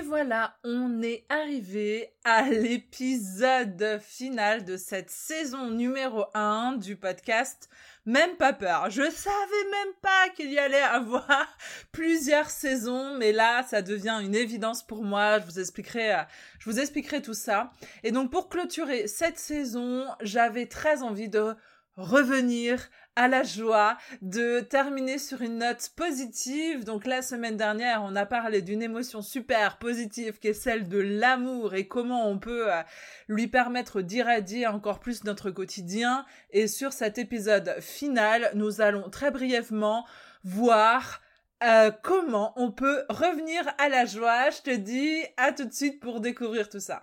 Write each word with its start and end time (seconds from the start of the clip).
Et 0.00 0.02
voilà, 0.02 0.56
on 0.64 1.02
est 1.02 1.26
arrivé 1.28 2.14
à 2.24 2.48
l'épisode 2.48 4.00
final 4.00 4.64
de 4.64 4.78
cette 4.78 5.10
saison 5.10 5.68
numéro 5.68 6.24
1 6.32 6.76
du 6.78 6.96
podcast 6.96 7.68
Même 8.06 8.36
pas 8.36 8.54
peur. 8.54 8.88
Je 8.88 9.02
savais 9.10 9.70
même 9.70 9.94
pas 10.00 10.30
qu'il 10.34 10.50
y 10.50 10.58
allait 10.58 10.80
avoir 10.80 11.46
plusieurs 11.92 12.48
saisons, 12.48 13.14
mais 13.18 13.32
là, 13.32 13.62
ça 13.64 13.82
devient 13.82 14.20
une 14.22 14.34
évidence 14.34 14.82
pour 14.82 15.04
moi. 15.04 15.38
Je 15.38 15.44
vous 15.44 15.60
expliquerai, 15.60 16.14
euh, 16.14 16.22
je 16.60 16.70
vous 16.70 16.80
expliquerai 16.80 17.20
tout 17.20 17.34
ça. 17.34 17.70
Et 18.02 18.10
donc, 18.10 18.30
pour 18.30 18.48
clôturer 18.48 19.06
cette 19.06 19.38
saison, 19.38 20.06
j'avais 20.22 20.64
très 20.64 21.02
envie 21.02 21.28
de 21.28 21.54
revenir 21.96 22.88
à 23.16 23.28
la 23.28 23.42
joie 23.42 23.98
de 24.22 24.60
terminer 24.60 25.18
sur 25.18 25.42
une 25.42 25.58
note 25.58 25.90
positive. 25.96 26.84
Donc 26.84 27.06
la 27.06 27.22
semaine 27.22 27.56
dernière, 27.56 28.02
on 28.02 28.16
a 28.16 28.24
parlé 28.24 28.62
d'une 28.62 28.82
émotion 28.82 29.20
super 29.22 29.78
positive 29.78 30.38
qui 30.38 30.48
est 30.48 30.54
celle 30.54 30.88
de 30.88 30.98
l'amour 30.98 31.74
et 31.74 31.86
comment 31.86 32.28
on 32.28 32.38
peut 32.38 32.72
euh, 32.72 32.82
lui 33.28 33.48
permettre 33.48 34.00
d'irradier 34.00 34.66
encore 34.66 35.00
plus 35.00 35.24
notre 35.24 35.50
quotidien. 35.50 36.24
Et 36.50 36.66
sur 36.66 36.92
cet 36.92 37.18
épisode 37.18 37.76
final, 37.80 38.50
nous 38.54 38.80
allons 38.80 39.10
très 39.10 39.30
brièvement 39.30 40.06
voir 40.44 41.20
euh, 41.62 41.90
comment 42.02 42.54
on 42.56 42.70
peut 42.70 43.04
revenir 43.10 43.62
à 43.78 43.88
la 43.88 44.06
joie. 44.06 44.48
Je 44.50 44.62
te 44.62 44.74
dis 44.74 45.22
à 45.36 45.52
tout 45.52 45.66
de 45.66 45.74
suite 45.74 46.00
pour 46.00 46.20
découvrir 46.20 46.68
tout 46.68 46.80
ça. 46.80 47.02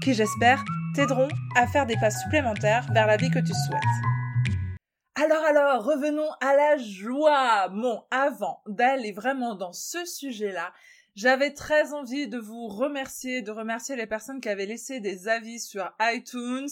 qui, 0.00 0.14
j'espère, 0.14 0.64
t'aideront 0.94 1.28
à 1.56 1.66
faire 1.66 1.86
des 1.86 1.96
pas 1.96 2.10
supplémentaires 2.10 2.86
vers 2.92 3.06
la 3.06 3.16
vie 3.16 3.30
que 3.30 3.38
tu 3.38 3.52
souhaites. 3.52 3.80
Alors 5.14 5.44
alors, 5.44 5.84
revenons 5.84 6.30
à 6.40 6.54
la 6.54 6.76
joie. 6.78 7.68
Bon, 7.68 8.04
avant 8.10 8.62
d'aller 8.66 9.12
vraiment 9.12 9.54
dans 9.54 9.72
ce 9.72 10.04
sujet-là, 10.04 10.72
j'avais 11.16 11.52
très 11.52 11.92
envie 11.92 12.28
de 12.28 12.38
vous 12.38 12.68
remercier, 12.68 13.42
de 13.42 13.50
remercier 13.50 13.96
les 13.96 14.06
personnes 14.06 14.40
qui 14.40 14.48
avaient 14.48 14.66
laissé 14.66 15.00
des 15.00 15.28
avis 15.28 15.60
sur 15.60 15.90
iTunes. 16.00 16.68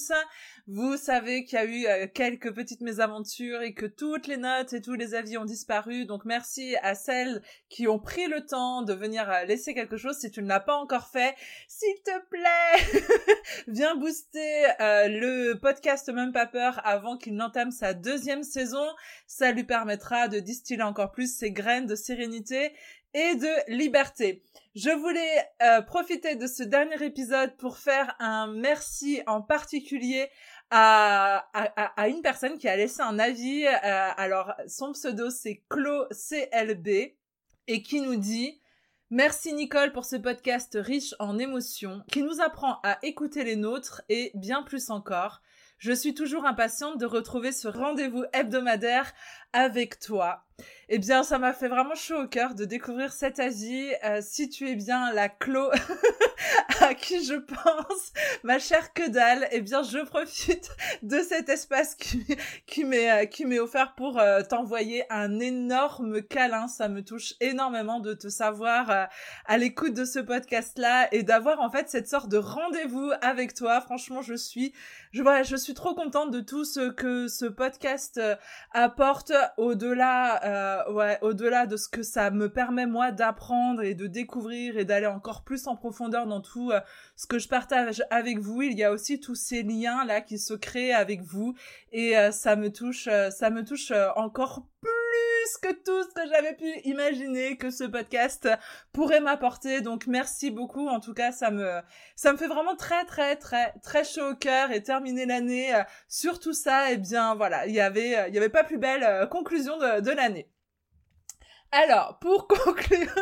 Vous 0.67 0.97
savez 0.97 1.45
qu'il 1.45 1.59
y 1.59 1.63
a 1.63 1.65
eu 1.65 1.87
euh, 1.87 2.07
quelques 2.13 2.55
petites 2.55 2.83
mésaventures 2.83 3.63
et 3.63 3.73
que 3.73 3.87
toutes 3.87 4.27
les 4.27 4.37
notes 4.37 4.73
et 4.73 4.83
tous 4.83 4.95
les 4.95 5.15
avis 5.15 5.39
ont 5.39 5.45
disparu. 5.45 6.05
Donc 6.05 6.25
merci 6.25 6.77
à 6.83 6.95
celles 6.95 7.43
qui 7.69 7.89
ont 7.89 7.99
pris 7.99 8.27
le 8.27 8.45
temps 8.45 8.83
de 8.83 8.93
venir 8.93 9.31
euh, 9.31 9.45
laisser 9.45 9.75
quelque 9.75 9.97
chose. 9.97 10.19
Si 10.19 10.31
tu 10.31 10.43
ne 10.43 10.49
l'as 10.49 10.61
pas 10.61 10.77
encore 10.77 11.09
fait, 11.09 11.35
s'il 11.69 11.97
te 12.05 12.27
plaît, 12.29 13.03
viens 13.69 13.97
booster 13.97 14.67
euh, 14.81 15.09
le 15.09 15.55
podcast 15.55 16.09
Même 16.11 16.33
pas 16.33 16.47
peur 16.47 16.81
avant 16.85 17.17
qu'il 17.17 17.35
n'entame 17.35 17.71
sa 17.71 17.95
deuxième 17.95 18.43
saison. 18.43 18.87
Ça 19.27 19.53
lui 19.53 19.65
permettra 19.65 20.29
de 20.29 20.39
distiller 20.39 20.83
encore 20.83 21.11
plus 21.11 21.35
ses 21.35 21.51
graines 21.51 21.87
de 21.87 21.95
sérénité 21.95 22.73
et 23.15 23.35
de 23.37 23.75
liberté. 23.77 24.43
Je 24.75 24.91
voulais 24.91 25.49
euh, 25.63 25.83
profiter 25.83 26.37
de 26.37 26.47
ce 26.47 26.63
dernier 26.63 27.03
épisode 27.03 27.57
pour 27.57 27.79
faire 27.79 28.15
un 28.19 28.47
merci 28.47 29.23
en 29.27 29.43
particulier 29.43 30.29
à, 30.71 31.49
une 32.07 32.23
personne 32.23 32.59
qui 32.59 32.69
a 32.69 32.77
laissé 32.77 33.01
un 33.01 33.19
avis. 33.19 33.67
Euh, 33.67 34.11
alors, 34.17 34.53
son 34.67 34.93
pseudo, 34.93 35.31
c'est 35.31 35.65
Clo 35.69 36.07
CLB 36.11 37.17
et 37.67 37.83
qui 37.83 38.01
nous 38.01 38.17
dit 38.17 38.61
Merci 39.11 39.55
Nicole 39.55 39.93
pour 39.93 40.05
ce 40.05 40.17
podcast 40.17 40.77
riche 40.79 41.15
en 41.19 41.39
émotions 41.39 42.03
qui 42.13 42.23
nous 42.23 42.43
apprend 42.43 42.79
à 42.83 42.99
écouter 43.03 43.43
les 43.43 43.57
nôtres 43.57 44.03
et 44.11 44.31
bien 44.35 44.63
plus 44.63 44.91
encore. 44.91 45.41
Je 45.79 45.93
suis 45.93 46.13
toujours 46.13 46.45
impatiente 46.45 46.99
de 46.99 47.07
retrouver 47.07 47.53
ce 47.53 47.69
rendez-vous 47.69 48.25
hebdomadaire 48.35 49.15
avec 49.53 49.99
toi. 49.99 50.48
Eh 50.91 50.99
bien, 50.99 51.23
ça 51.23 51.39
m'a 51.39 51.53
fait 51.53 51.69
vraiment 51.69 51.95
chaud 51.95 52.23
au 52.23 52.27
cœur 52.27 52.55
de 52.55 52.65
découvrir 52.65 53.13
cet 53.13 53.39
Asie. 53.41 53.91
Euh, 54.05 54.21
si 54.23 54.49
tu 54.49 54.71
es 54.71 54.75
bien 54.75 55.13
la 55.13 55.29
Clo 55.29 55.71
à 56.81 56.95
qui 56.95 57.23
je 57.27 57.35
pense, 57.35 58.13
ma 58.43 58.59
chère 58.59 58.95
que 58.95 59.07
dalle, 59.07 59.47
eh 59.51 59.61
bien, 59.61 59.83
je 59.83 59.99
profite 59.99 60.71
de 61.03 61.19
cet 61.19 61.51
espace 61.51 61.95
qui, 61.95 62.85
m'est 62.87 63.11
euh, 63.11 63.27
qui 63.27 63.45
m'est 63.45 63.59
offert 63.59 63.95
pour 63.97 64.19
euh, 64.19 64.41
t'envoyer 64.41 65.05
un 65.13 65.41
énorme 65.41 66.23
câlin. 66.23 66.69
Ça 66.69 66.89
me 66.89 67.05
touche 67.05 67.35
énormément 67.41 68.01
de 68.01 68.15
te 68.15 68.29
savoir 68.29 69.09
à 69.45 69.59
l'écoute 69.59 69.93
de 69.93 70.07
ce 70.07 70.21
podcast-là 70.21 71.09
et 71.13 71.23
d'avoir 71.23 71.61
en 71.61 71.71
fait 71.71 71.91
cette 71.91 72.09
sorte 72.09 72.31
de 72.31 72.39
rendez-vous 72.39 73.13
avec 73.21 73.53
toi. 73.53 73.83
Franchement, 73.83 74.23
je 74.23 74.35
suis, 74.35 74.73
je 75.13 75.23
vois, 75.23 75.43
je 75.43 75.57
suis 75.57 75.75
trop 75.75 75.95
contente 75.95 76.31
de 76.31 76.41
tout 76.41 76.65
ce 76.65 76.89
que 76.89 77.29
ce 77.29 77.45
podcast 77.45 78.19
apporte 78.73 79.35
au-delà 79.59 80.41
euh, 80.49 80.93
ouais, 80.93 81.19
au-delà 81.23 81.67
de 81.67 81.77
ce 81.77 81.89
que 81.89 82.03
ça 82.03 82.31
me 82.31 82.49
permet 82.49 82.87
moi 82.87 83.13
d'apprendre 83.13 83.83
et 83.83 83.95
de 83.95 84.07
découvrir 84.07 84.79
et 84.79 84.85
d'aller 84.85 85.07
encore 85.07 85.45
plus 85.45 85.67
en 85.67 85.77
profondeur 85.77 86.27
dans 86.27 86.41
tout 86.41 86.71
euh, 86.71 86.81
ce 87.17 87.27
que 87.27 87.39
je 87.39 87.49
partage 87.49 88.03
avec 88.11 88.39
vous, 88.39 88.63
il 88.63 88.77
y 88.79 88.85
a 88.85 88.93
aussi 88.93 89.21
tous 89.21 89.35
ces 89.35 89.63
liens 89.63 90.05
là 90.05 90.21
qui 90.21 90.39
se 90.39 90.55
créent 90.55 90.93
avec 90.93 91.23
vous 91.23 91.55
et 91.93 92.17
euh, 92.17 92.31
ça 92.33 92.57
me 92.57 92.73
touche 92.73 93.09
ça 93.31 93.51
me 93.51 93.65
touche 93.65 93.93
encore 94.17 94.67
plus 94.81 94.98
que 95.57 95.73
tout 95.73 96.03
ce 96.03 96.15
que 96.15 96.29
j'avais 96.29 96.55
pu 96.55 96.71
imaginer 96.85 97.57
que 97.57 97.71
ce 97.71 97.85
podcast 97.85 98.49
pourrait 98.93 99.21
m'apporter. 99.21 99.81
Donc 99.81 100.07
merci 100.07 100.51
beaucoup. 100.51 100.89
En 100.89 101.01
tout 101.01 101.15
cas, 101.15 101.33
ça 101.33 101.51
me 101.51 101.81
ça 102.17 102.33
me 102.33 102.37
fait 102.37 102.49
vraiment 102.49 102.77
très 102.77 103.05
très 103.07 103.37
très 103.37 103.73
très 103.83 104.05
chaud 104.05 104.33
au 104.33 104.35
cœur 104.35 104.71
et 104.73 104.83
terminer 104.83 105.25
l'année 105.25 105.73
sur 106.09 106.41
tout 106.41 106.53
ça. 106.53 106.91
Et 106.91 106.95
eh 106.95 106.97
bien 106.99 107.35
voilà, 107.35 107.67
il 107.67 107.75
y 107.75 107.81
avait 107.81 108.29
il 108.29 108.35
y 108.35 108.39
avait 108.39 108.49
pas 108.51 108.65
plus 108.65 108.79
belle 108.79 109.29
conclusion 109.31 109.79
de, 109.79 110.01
de 110.01 110.11
l'année. 110.11 110.51
Alors, 111.71 112.19
pour 112.19 112.49
conclure 112.49 113.15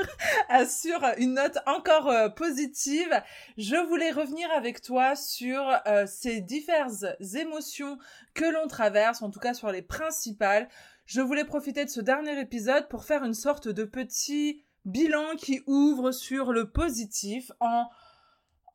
sur 0.68 1.00
une 1.18 1.34
note 1.34 1.58
encore 1.66 2.08
euh, 2.08 2.28
positive, 2.28 3.10
je 3.58 3.76
voulais 3.88 4.12
revenir 4.12 4.48
avec 4.52 4.80
toi 4.82 5.16
sur 5.16 5.68
euh, 5.86 6.06
ces 6.06 6.40
diverses 6.40 7.06
émotions 7.34 7.98
que 8.34 8.44
l'on 8.44 8.68
traverse, 8.68 9.22
en 9.22 9.30
tout 9.30 9.40
cas 9.40 9.52
sur 9.52 9.72
les 9.72 9.82
principales. 9.82 10.68
Je 11.06 11.20
voulais 11.20 11.44
profiter 11.44 11.84
de 11.84 11.90
ce 11.90 12.00
dernier 12.00 12.40
épisode 12.40 12.88
pour 12.88 13.04
faire 13.04 13.22
une 13.22 13.32
sorte 13.32 13.68
de 13.68 13.84
petit 13.84 14.64
bilan 14.84 15.36
qui 15.38 15.62
ouvre 15.68 16.10
sur 16.10 16.52
le 16.52 16.70
positif 16.72 17.52
en 17.60 17.88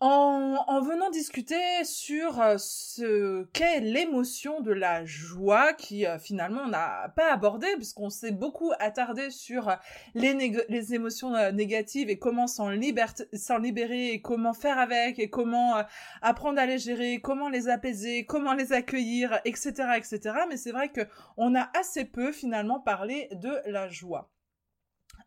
en, 0.01 0.81
venant 0.81 1.11
discuter 1.11 1.83
sur 1.83 2.41
euh, 2.41 2.55
ce 2.57 3.43
qu'est 3.53 3.81
l'émotion 3.81 4.61
de 4.61 4.71
la 4.71 5.05
joie 5.05 5.73
qui 5.73 6.07
euh, 6.07 6.17
finalement 6.17 6.63
on 6.65 6.69
n'a 6.69 7.13
pas 7.15 7.31
abordé 7.31 7.67
puisqu'on 7.75 8.09
s'est 8.09 8.31
beaucoup 8.31 8.71
attardé 8.79 9.29
sur 9.29 9.69
euh, 9.69 9.75
les, 10.15 10.93
émotions 10.95 11.51
négatives 11.51 12.09
et 12.09 12.17
comment 12.17 12.47
s'en 12.47 12.69
libérer 12.69 14.13
et 14.13 14.21
comment 14.21 14.53
faire 14.53 14.79
avec 14.79 15.19
et 15.19 15.29
comment 15.29 15.83
apprendre 16.23 16.59
à 16.59 16.65
les 16.65 16.79
gérer, 16.79 17.21
comment 17.21 17.49
les 17.49 17.69
apaiser, 17.69 18.25
comment 18.25 18.53
les 18.53 18.73
accueillir, 18.73 19.39
etc., 19.45 19.71
etc. 19.97 20.19
Mais 20.49 20.57
c'est 20.57 20.71
vrai 20.71 20.89
que 20.89 21.01
on 21.37 21.53
a 21.53 21.69
assez 21.79 22.05
peu 22.05 22.31
finalement 22.31 22.79
parlé 22.79 23.29
de 23.33 23.51
la 23.67 23.87
joie. 23.87 24.31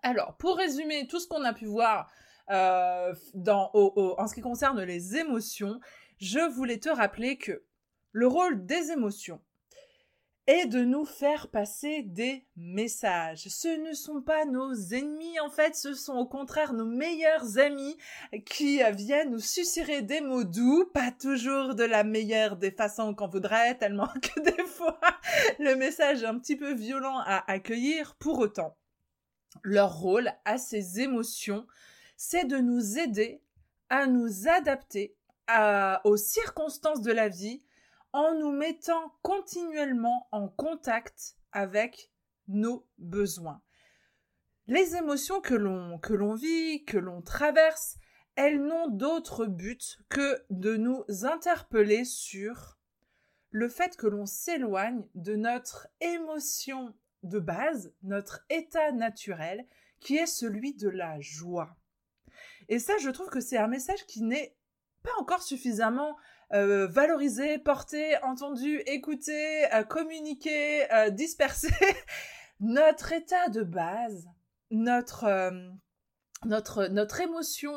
Alors, 0.03 0.37
pour 0.37 0.57
résumer 0.57 1.07
tout 1.07 1.21
ce 1.21 1.29
qu'on 1.29 1.45
a 1.45 1.53
pu 1.53 1.67
voir 1.67 2.11
euh, 2.51 3.15
dans, 3.35 3.71
en 3.73 4.27
ce 4.27 4.35
qui 4.35 4.41
concerne 4.41 4.83
les 4.83 5.17
émotions, 5.17 5.81
je 6.19 6.41
voulais 6.51 6.79
te 6.79 6.89
rappeler 6.89 7.37
que 7.37 7.65
le 8.13 8.27
rôle 8.27 8.65
des 8.65 8.91
émotions 8.91 9.41
est 10.47 10.67
de 10.67 10.85
nous 10.85 11.07
faire 11.07 11.49
passer 11.49 12.03
des 12.03 12.47
messages. 12.57 13.49
Ce 13.49 13.69
ne 13.69 13.95
sont 13.95 14.21
pas 14.21 14.45
nos 14.45 14.75
ennemis, 14.75 15.41
en 15.41 15.49
fait, 15.49 15.75
ce 15.75 15.95
sont 15.95 16.17
au 16.17 16.27
contraire 16.27 16.75
nos 16.75 16.85
meilleurs 16.85 17.59
amis 17.59 17.97
qui 18.45 18.83
viennent 18.93 19.31
nous 19.31 19.39
susurrer 19.39 20.03
des 20.03 20.21
mots 20.21 20.45
doux, 20.45 20.85
pas 20.93 21.11
toujours 21.11 21.75
de 21.75 21.85
la 21.85 22.05
meilleure 22.05 22.57
des 22.57 22.71
façons 22.71 23.15
qu'on 23.15 23.29
voudrait, 23.29 23.79
tellement 23.79 24.09
que 24.23 24.41
des 24.41 24.65
fois 24.65 24.99
le 25.59 25.77
message 25.77 26.23
est 26.23 26.27
un 26.27 26.39
petit 26.39 26.57
peu 26.57 26.75
violent 26.75 27.19
à 27.21 27.51
accueillir. 27.51 28.15
Pour 28.17 28.39
autant, 28.39 28.77
leur 29.63 29.95
rôle 29.95 30.31
à 30.45 30.59
ces 30.59 31.01
émotions 31.01 31.67
c'est 32.27 32.47
de 32.47 32.57
nous 32.57 32.99
aider 32.99 33.43
à 33.91 34.07
nous 34.07 34.49
adapter 34.49 35.15
aux 36.05 36.17
circonstances 36.17 37.03
de 37.03 37.13
la 37.13 37.29
vie 37.29 37.63
en 38.15 38.35
nous 38.35 38.51
mettant 38.51 39.15
continuellement 39.21 40.27
en 40.33 40.49
contact 40.49 41.37
avec 41.53 42.11
nos 42.49 42.87
besoins. 42.97 43.61
Les 44.69 44.97
émotions 44.97 45.43
que 45.43 45.55
l'on 45.55 45.99
que 45.99 46.15
l'on 46.15 46.35
vit, 46.35 46.87
que 46.87 46.97
l'on 46.97 47.21
traverse, 47.21 47.99
elles 48.37 48.63
n'ont 48.63 48.89
d'autre 48.89 49.45
but 49.45 49.99
que 50.09 50.43
de 50.49 50.79
nous 50.79 51.05
interpeller 51.25 52.07
sur 52.07 52.79
le 53.51 53.69
fait 53.69 53.99
que 53.99 54.07
l'on 54.07 54.25
s'éloigne 54.25 55.07
de 55.15 55.37
notre 55.37 55.89
émotion 56.01 56.95
de 57.23 57.39
base, 57.39 57.93
notre 58.03 58.47
état 58.49 58.93
naturel, 58.93 59.67
qui 60.01 60.17
est 60.17 60.27
celui 60.27 60.75
de 60.75 60.89
la 60.89 61.21
joie. 61.21 61.77
Et 62.69 62.79
ça, 62.79 62.95
je 62.99 63.11
trouve 63.11 63.29
que 63.29 63.41
c'est 63.41 63.59
un 63.59 63.67
message 63.67 64.07
qui 64.07 64.23
n'est 64.23 64.57
pas 65.03 65.11
encore 65.19 65.43
suffisamment 65.43 66.17
euh, 66.53 66.87
valorisé, 66.87 67.59
porté, 67.59 68.17
entendu, 68.23 68.79
écouté, 68.87 69.73
euh, 69.75 69.83
communiqué, 69.83 70.91
euh, 70.93 71.11
dispersé. 71.11 71.69
notre 72.61 73.13
état 73.13 73.49
de 73.49 73.63
base, 73.63 74.29
notre, 74.71 75.53
notre, 76.45 76.87
notre 76.87 77.21
émotion 77.21 77.75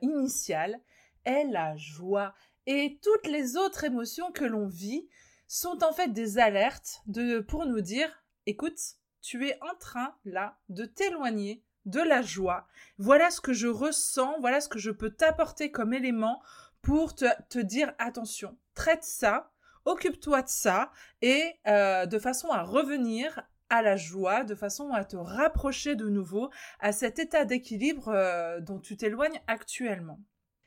initiale 0.00 0.80
est 1.24 1.44
la 1.44 1.76
joie. 1.76 2.34
Et 2.66 3.00
toutes 3.02 3.26
les 3.26 3.56
autres 3.56 3.84
émotions 3.84 4.30
que 4.32 4.44
l'on 4.44 4.68
vit 4.68 5.08
sont 5.48 5.82
en 5.82 5.92
fait 5.92 6.12
des 6.12 6.38
alertes 6.38 7.02
de, 7.06 7.40
pour 7.40 7.66
nous 7.66 7.80
dire, 7.80 8.24
écoute, 8.46 8.78
tu 9.20 9.48
es 9.48 9.58
en 9.62 9.74
train 9.78 10.14
là 10.24 10.58
de 10.68 10.84
t'éloigner 10.84 11.64
de 11.86 12.00
la 12.00 12.22
joie. 12.22 12.66
Voilà 12.98 13.30
ce 13.30 13.40
que 13.40 13.52
je 13.52 13.68
ressens, 13.68 14.38
voilà 14.40 14.60
ce 14.60 14.68
que 14.68 14.78
je 14.78 14.90
peux 14.90 15.10
t'apporter 15.10 15.70
comme 15.70 15.94
élément 15.94 16.42
pour 16.82 17.14
te, 17.14 17.58
dire 17.58 17.92
attention, 17.98 18.56
traite 18.74 19.04
ça, 19.04 19.52
occupe-toi 19.84 20.42
de 20.42 20.48
ça 20.48 20.92
et 21.22 21.54
euh, 21.66 22.06
de 22.06 22.18
façon 22.18 22.48
à 22.48 22.62
revenir 22.62 23.42
à 23.68 23.82
la 23.82 23.96
joie, 23.96 24.44
de 24.44 24.54
façon 24.54 24.90
à 24.92 25.04
te 25.04 25.16
rapprocher 25.16 25.94
de 25.94 26.08
nouveau 26.08 26.50
à 26.80 26.92
cet 26.92 27.18
état 27.18 27.44
d'équilibre 27.44 28.08
euh, 28.08 28.60
dont 28.60 28.80
tu 28.80 28.96
t'éloignes 28.96 29.40
actuellement. 29.46 30.20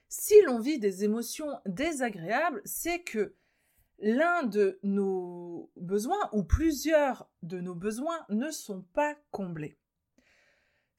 Si 0.07 0.35
l'on 0.43 0.59
vit 0.59 0.79
des 0.79 1.03
émotions 1.03 1.59
désagréables, 1.65 2.61
c'est 2.65 3.01
que 3.01 3.35
l'un 3.99 4.43
de 4.43 4.79
nos 4.83 5.71
besoins 5.75 6.29
ou 6.31 6.43
plusieurs 6.43 7.29
de 7.41 7.59
nos 7.59 7.75
besoins 7.75 8.25
ne 8.29 8.51
sont 8.51 8.83
pas 8.93 9.15
comblés. 9.31 9.77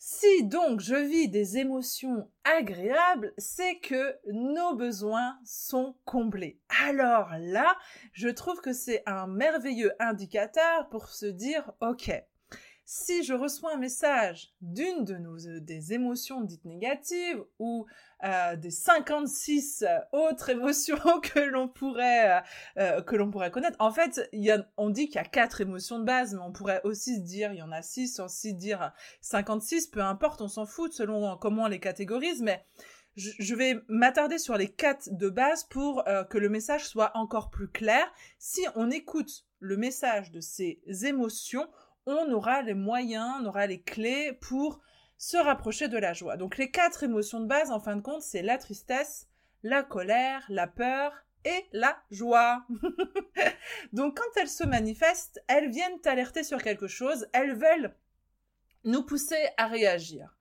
Si 0.07 0.45
donc 0.45 0.81
je 0.81 0.97
vis 0.97 1.31
des 1.31 1.57
émotions 1.57 2.31
agréables, 2.45 3.33
c'est 3.39 3.79
que 3.79 4.19
nos 4.31 4.77
besoins 4.77 5.39
sont 5.47 5.97
comblés. 6.05 6.61
Alors 6.85 7.31
là, 7.39 7.75
je 8.13 8.29
trouve 8.29 8.61
que 8.61 8.75
c'est 8.75 9.03
un 9.07 9.27
merveilleux 9.27 9.93
indicateur 9.99 10.91
pour 10.91 11.09
se 11.09 11.25
dire, 11.25 11.73
OK, 11.81 12.13
si 12.87 13.25
je 13.25 13.33
reçois 13.33 13.75
un 13.75 13.79
message 13.79 14.53
d'une 14.61 15.05
de 15.05 15.15
nos 15.15 15.47
euh, 15.47 15.61
des 15.61 15.95
émotions 15.95 16.43
dites 16.43 16.65
négatives 16.67 17.43
ou 17.59 17.87
euh, 18.25 18.57
des 18.57 18.71
56 18.71 19.83
euh, 19.83 19.99
autres 20.13 20.51
émotions 20.51 20.99
que 21.23 21.41
l'on 21.41 21.69
pourrait 21.69 22.43
que 23.07 23.17
l'on 23.17 23.31
pourrait 23.31 23.51
connaître. 23.51 23.77
En 23.81 23.91
fait, 23.91 24.29
y 24.33 24.51
a, 24.51 24.67
on 24.77 24.91
dit 24.91 25.07
qu'il 25.07 25.17
y 25.17 25.19
a 25.19 25.25
quatre 25.25 25.61
émotions 25.61 25.99
de 25.99 26.05
base, 26.05 26.35
mais 26.35 26.43
on 26.43 26.53
pourrait 26.53 26.81
aussi 26.85 27.17
se 27.17 27.21
dire 27.21 27.53
il 27.53 27.59
y 27.59 27.63
en 27.63 27.73
a 27.73 27.83
six, 27.83 28.21
aussi 28.21 28.55
dire 28.55 28.93
56, 29.21 29.89
peu 29.89 30.01
importe, 30.01 30.41
on 30.41 30.49
s'en 30.49 30.67
fout 30.67 30.93
selon 30.93 31.37
comment 31.39 31.65
on 31.65 31.69
les 31.69 31.81
catégorise, 31.81 32.43
mais 32.43 32.65
je 33.17 33.55
vais 33.55 33.81
m'attarder 33.89 34.39
sur 34.39 34.57
les 34.57 34.69
quatre 34.69 35.09
de 35.13 35.29
base 35.29 35.65
pour 35.65 36.05
que 36.31 36.39
le 36.39 36.49
message 36.49 36.89
soit 36.89 37.13
encore 37.15 37.51
plus 37.51 37.69
clair. 37.69 38.13
Si 38.39 38.61
on 38.75 38.91
écoute 38.91 39.47
le 39.61 39.77
message 39.77 40.33
de 40.33 40.41
ces 40.41 40.81
émotions, 41.05 41.69
on 42.07 42.31
aura 42.33 42.63
les 42.63 42.75
moyens, 42.75 43.41
on 43.41 43.47
aura 43.47 43.67
les 43.67 43.83
clés 43.83 44.33
pour 44.41 44.81
se 45.17 45.37
rapprocher 45.37 45.89
de 45.89 45.99
la 45.99 46.13
joie. 46.13 46.37
Donc 46.37 46.59
les 46.59 46.71
quatre 46.71 47.03
émotions 47.03 47.41
de 47.41 47.47
base, 47.47 47.71
en 47.71 47.81
fin 47.81 47.97
de 47.97 48.03
compte, 48.03 48.23
c'est 48.23 48.43
la 48.43 48.59
tristesse, 48.59 49.29
la 49.63 49.83
colère, 49.83 50.45
la 50.49 50.67
peur 50.67 51.13
et 51.45 51.65
la 51.73 51.97
joie. 52.11 52.67
Donc 53.93 54.19
quand 54.19 54.41
elles 54.41 54.49
se 54.49 54.65
manifestent, 54.65 55.43
elles 55.49 55.71
viennent 55.71 55.99
alerter 56.05 56.43
sur 56.43 56.63
quelque 56.63 56.87
chose, 56.87 57.27
elles 57.33 57.55
veulent 57.55 57.95
nous 58.85 59.03
pousser 59.03 59.49
à 59.57 59.67
réagir. 59.67 60.37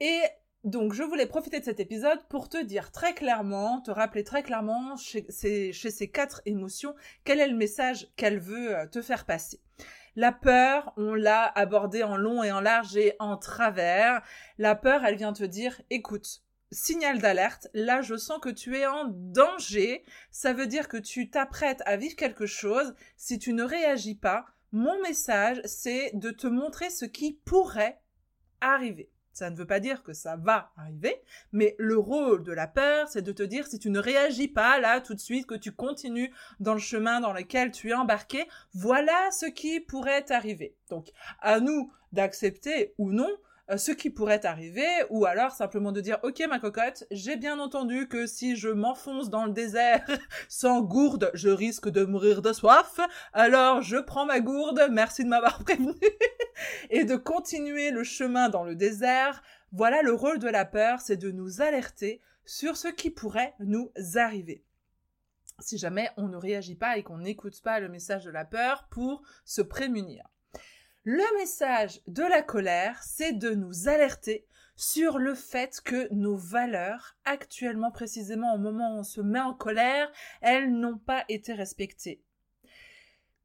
Et 0.00 0.20
donc 0.64 0.94
je 0.94 1.02
voulais 1.02 1.26
profiter 1.26 1.60
de 1.60 1.64
cet 1.64 1.78
épisode 1.78 2.26
pour 2.28 2.48
te 2.48 2.62
dire 2.62 2.90
très 2.90 3.14
clairement, 3.14 3.80
te 3.80 3.90
rappeler 3.90 4.24
très 4.24 4.42
clairement 4.42 4.96
chez 4.96 5.26
ces, 5.28 6.10
quatre 6.12 6.40
émotions, 6.46 6.94
quel 7.24 7.40
est 7.40 7.48
le 7.48 7.56
message 7.56 8.08
qu'elle 8.16 8.38
veut 8.38 8.76
euh, 8.76 8.86
te 8.86 9.02
faire 9.02 9.26
passer. 9.26 9.60
La 10.16 10.32
peur, 10.32 10.92
on 10.96 11.14
l'a 11.14 11.44
abordée 11.44 12.02
en 12.02 12.16
long 12.16 12.42
et 12.42 12.52
en 12.52 12.60
large 12.60 12.96
et 12.96 13.16
en 13.18 13.36
travers. 13.36 14.22
La 14.58 14.74
peur, 14.74 15.04
elle 15.04 15.16
vient 15.16 15.32
te 15.32 15.44
dire, 15.44 15.80
écoute, 15.90 16.44
signal 16.74 17.20
d'alerte, 17.20 17.68
là 17.72 18.02
je 18.02 18.16
sens 18.16 18.40
que 18.40 18.48
tu 18.48 18.76
es 18.76 18.86
en 18.86 19.04
danger, 19.08 20.04
ça 20.30 20.52
veut 20.52 20.66
dire 20.66 20.88
que 20.88 20.96
tu 20.96 21.30
t'apprêtes 21.30 21.82
à 21.86 21.96
vivre 21.96 22.16
quelque 22.16 22.46
chose, 22.46 22.94
si 23.16 23.38
tu 23.38 23.52
ne 23.52 23.62
réagis 23.62 24.16
pas, 24.16 24.46
mon 24.72 25.00
message 25.02 25.60
c'est 25.64 26.10
de 26.14 26.30
te 26.30 26.48
montrer 26.48 26.90
ce 26.90 27.04
qui 27.04 27.40
pourrait 27.44 28.00
arriver. 28.60 29.10
Ça 29.34 29.50
ne 29.50 29.56
veut 29.56 29.66
pas 29.66 29.80
dire 29.80 30.02
que 30.04 30.12
ça 30.12 30.36
va 30.36 30.70
arriver, 30.76 31.20
mais 31.52 31.74
le 31.78 31.98
rôle 31.98 32.44
de 32.44 32.52
la 32.52 32.68
peur, 32.68 33.08
c'est 33.08 33.20
de 33.20 33.32
te 33.32 33.42
dire 33.42 33.66
si 33.66 33.78
tu 33.78 33.90
ne 33.90 33.98
réagis 33.98 34.48
pas 34.48 34.78
là 34.78 35.00
tout 35.00 35.14
de 35.14 35.20
suite, 35.20 35.46
que 35.46 35.56
tu 35.56 35.72
continues 35.72 36.32
dans 36.60 36.74
le 36.74 36.80
chemin 36.80 37.20
dans 37.20 37.32
lequel 37.32 37.72
tu 37.72 37.90
es 37.90 37.94
embarqué, 37.94 38.46
voilà 38.74 39.30
ce 39.32 39.46
qui 39.46 39.80
pourrait 39.80 40.30
arriver. 40.30 40.76
Donc, 40.88 41.10
à 41.40 41.58
nous 41.58 41.92
d'accepter 42.12 42.94
ou 42.96 43.10
non 43.12 43.28
euh, 43.70 43.76
ce 43.76 43.92
qui 43.92 44.10
pourrait 44.10 44.44
arriver, 44.44 44.86
ou 45.10 45.24
alors 45.24 45.52
simplement 45.52 45.92
de 45.92 46.00
dire 46.00 46.18
ok 46.22 46.42
ma 46.48 46.58
cocotte, 46.58 47.04
j'ai 47.10 47.36
bien 47.36 47.58
entendu 47.58 48.08
que 48.08 48.26
si 48.26 48.56
je 48.56 48.68
m'enfonce 48.68 49.30
dans 49.30 49.46
le 49.46 49.52
désert 49.52 50.06
sans 50.48 50.82
gourde, 50.82 51.30
je 51.34 51.48
risque 51.48 51.88
de 51.88 52.04
mourir 52.04 52.42
de 52.42 52.52
soif, 52.52 53.00
alors 53.32 53.82
je 53.82 53.96
prends 53.96 54.26
ma 54.26 54.40
gourde, 54.40 54.88
merci 54.90 55.24
de 55.24 55.28
m'avoir 55.28 55.58
prévenu, 55.64 55.94
et 56.90 57.04
de 57.04 57.16
continuer 57.16 57.90
le 57.90 58.04
chemin 58.04 58.48
dans 58.48 58.64
le 58.64 58.74
désert. 58.74 59.42
Voilà 59.72 60.02
le 60.02 60.12
rôle 60.12 60.38
de 60.38 60.48
la 60.48 60.64
peur, 60.64 61.00
c'est 61.00 61.16
de 61.16 61.30
nous 61.30 61.60
alerter 61.60 62.20
sur 62.44 62.76
ce 62.76 62.88
qui 62.88 63.10
pourrait 63.10 63.54
nous 63.58 63.90
arriver 64.14 64.62
si 65.60 65.78
jamais 65.78 66.10
on 66.16 66.28
ne 66.28 66.36
réagit 66.36 66.74
pas 66.74 66.98
et 66.98 67.02
qu'on 67.02 67.18
n'écoute 67.18 67.60
pas 67.62 67.80
le 67.80 67.88
message 67.88 68.24
de 68.24 68.30
la 68.30 68.44
peur 68.44 68.88
pour 68.90 69.22
se 69.44 69.62
prémunir. 69.62 70.24
Le 71.06 71.38
message 71.38 72.00
de 72.06 72.22
la 72.22 72.40
colère, 72.40 72.98
c'est 73.02 73.34
de 73.34 73.50
nous 73.50 73.88
alerter 73.88 74.46
sur 74.74 75.18
le 75.18 75.34
fait 75.34 75.82
que 75.84 76.08
nos 76.14 76.34
valeurs, 76.34 77.18
actuellement 77.26 77.90
précisément 77.90 78.54
au 78.54 78.58
moment 78.58 78.94
où 78.94 79.00
on 79.00 79.02
se 79.02 79.20
met 79.20 79.40
en 79.40 79.52
colère, 79.52 80.10
elles 80.40 80.72
n'ont 80.72 80.96
pas 80.96 81.26
été 81.28 81.52
respectées 81.52 82.22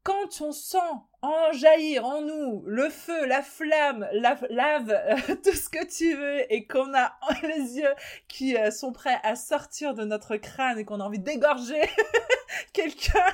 quand 0.04 0.42
on 0.42 0.52
sent 0.52 0.78
en 1.22 1.52
jaillir 1.52 2.06
en 2.06 2.22
nous 2.22 2.64
le 2.66 2.90
feu, 2.90 3.26
la 3.26 3.42
flamme, 3.42 4.08
la 4.14 4.38
lave, 4.50 4.90
euh, 4.90 5.36
tout 5.44 5.52
ce 5.52 5.70
que 5.70 5.86
tu 5.86 6.16
veux, 6.16 6.52
et 6.52 6.66
qu'on 6.66 6.94
a 6.94 7.18
les 7.44 7.78
yeux 7.78 7.94
qui 8.28 8.56
euh, 8.56 8.72
sont 8.72 8.94
prêts 8.94 9.20
à 9.24 9.36
sortir 9.36 9.94
de 9.94 10.06
notre 10.06 10.38
crâne 10.38 10.80
et 10.80 10.86
qu'on 10.86 11.02
a 11.02 11.04
envie 11.04 11.20
d'égorger 11.20 11.82
quelqu'un, 12.74 13.26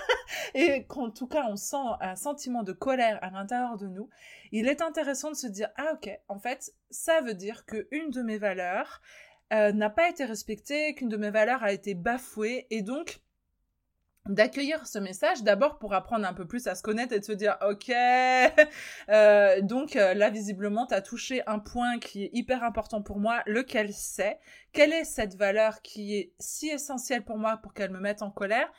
et 0.53 0.85
qu'en 0.85 1.11
tout 1.11 1.27
cas 1.27 1.45
on 1.47 1.55
sent 1.55 1.77
un 2.01 2.15
sentiment 2.15 2.63
de 2.63 2.73
colère 2.73 3.19
à 3.21 3.29
l'intérieur 3.29 3.77
de 3.77 3.87
nous, 3.87 4.09
il 4.51 4.67
est 4.67 4.81
intéressant 4.81 5.29
de 5.29 5.35
se 5.35 5.47
dire 5.47 5.69
ah 5.77 5.93
ok, 5.93 6.09
en 6.27 6.39
fait 6.39 6.73
ça 6.89 7.21
veut 7.21 7.35
dire 7.35 7.65
que 7.65 7.87
une 7.91 8.09
de 8.09 8.21
mes 8.23 8.37
valeurs 8.37 9.01
euh, 9.53 9.71
n'a 9.71 9.91
pas 9.91 10.09
été 10.09 10.25
respectée, 10.25 10.95
qu'une 10.95 11.09
de 11.09 11.17
mes 11.17 11.29
valeurs 11.29 11.63
a 11.63 11.71
été 11.71 11.93
bafouée, 11.93 12.65
et 12.71 12.81
donc 12.81 13.21
d'accueillir 14.27 14.87
ce 14.87 14.97
message 14.97 15.43
d'abord 15.43 15.77
pour 15.77 15.93
apprendre 15.93 16.25
un 16.25 16.33
peu 16.33 16.45
plus 16.45 16.67
à 16.67 16.75
se 16.75 16.81
connaître 16.81 17.13
et 17.13 17.19
de 17.19 17.25
se 17.25 17.31
dire 17.31 17.57
ok 17.67 17.89
euh, 19.09 19.61
donc 19.61 19.95
euh, 19.95 20.13
là 20.13 20.29
visiblement 20.29 20.87
tu 20.87 20.95
as 20.95 21.01
touché 21.01 21.43
un 21.47 21.59
point 21.59 21.99
qui 21.99 22.23
est 22.23 22.29
hyper 22.33 22.63
important 22.63 23.01
pour 23.01 23.19
moi. 23.19 23.41
Lequel 23.45 23.93
c'est? 23.93 24.39
Quelle 24.73 24.93
est 24.93 25.05
cette 25.05 25.35
valeur 25.35 25.81
qui 25.81 26.15
est 26.15 26.33
si 26.39 26.69
essentielle 26.69 27.23
pour 27.23 27.37
moi 27.37 27.57
pour 27.57 27.73
qu'elle 27.73 27.91
me 27.91 27.99
mette 27.99 28.21
en 28.21 28.31
colère? 28.31 28.71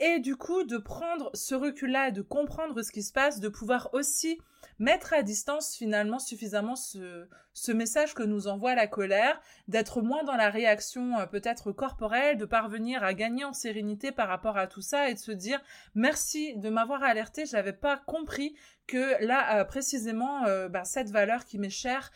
Et 0.00 0.18
du 0.20 0.36
coup 0.36 0.64
de 0.64 0.78
prendre 0.78 1.30
ce 1.34 1.54
recul 1.54 1.90
là 1.90 2.08
et 2.08 2.12
de 2.12 2.22
comprendre 2.22 2.82
ce 2.82 2.92
qui 2.92 3.02
se 3.02 3.12
passe 3.12 3.40
de 3.40 3.48
pouvoir 3.48 3.90
aussi 3.92 4.40
mettre 4.78 5.12
à 5.12 5.22
distance 5.22 5.76
finalement 5.76 6.18
suffisamment 6.18 6.76
ce, 6.76 7.72
message 7.72 8.14
que 8.14 8.22
nous 8.22 8.48
envoie 8.48 8.74
la 8.74 8.86
colère, 8.86 9.40
d'être 9.68 10.02
moins 10.02 10.24
dans 10.24 10.36
la 10.36 10.50
réaction 10.50 11.18
euh, 11.18 11.26
peut-être 11.26 11.72
corporelle, 11.72 12.36
de 12.36 12.44
parvenir 12.44 13.02
à 13.04 13.14
gagner 13.14 13.44
en 13.44 13.52
sérénité 13.52 14.12
par 14.12 14.28
rapport 14.28 14.56
à 14.56 14.66
tout 14.66 14.82
ça 14.82 15.08
et 15.08 15.14
de 15.14 15.18
se 15.18 15.32
dire 15.32 15.60
merci 15.94 16.56
de 16.56 16.68
m'avoir 16.68 17.02
alerté, 17.02 17.46
j'avais 17.46 17.72
pas 17.72 17.96
compris 17.96 18.54
que 18.86 19.24
là 19.24 19.60
euh, 19.60 19.64
précisément 19.64 20.44
euh, 20.46 20.68
bah, 20.68 20.84
cette 20.84 21.10
valeur 21.10 21.44
qui 21.44 21.58
m'est 21.58 21.70
chère, 21.70 22.10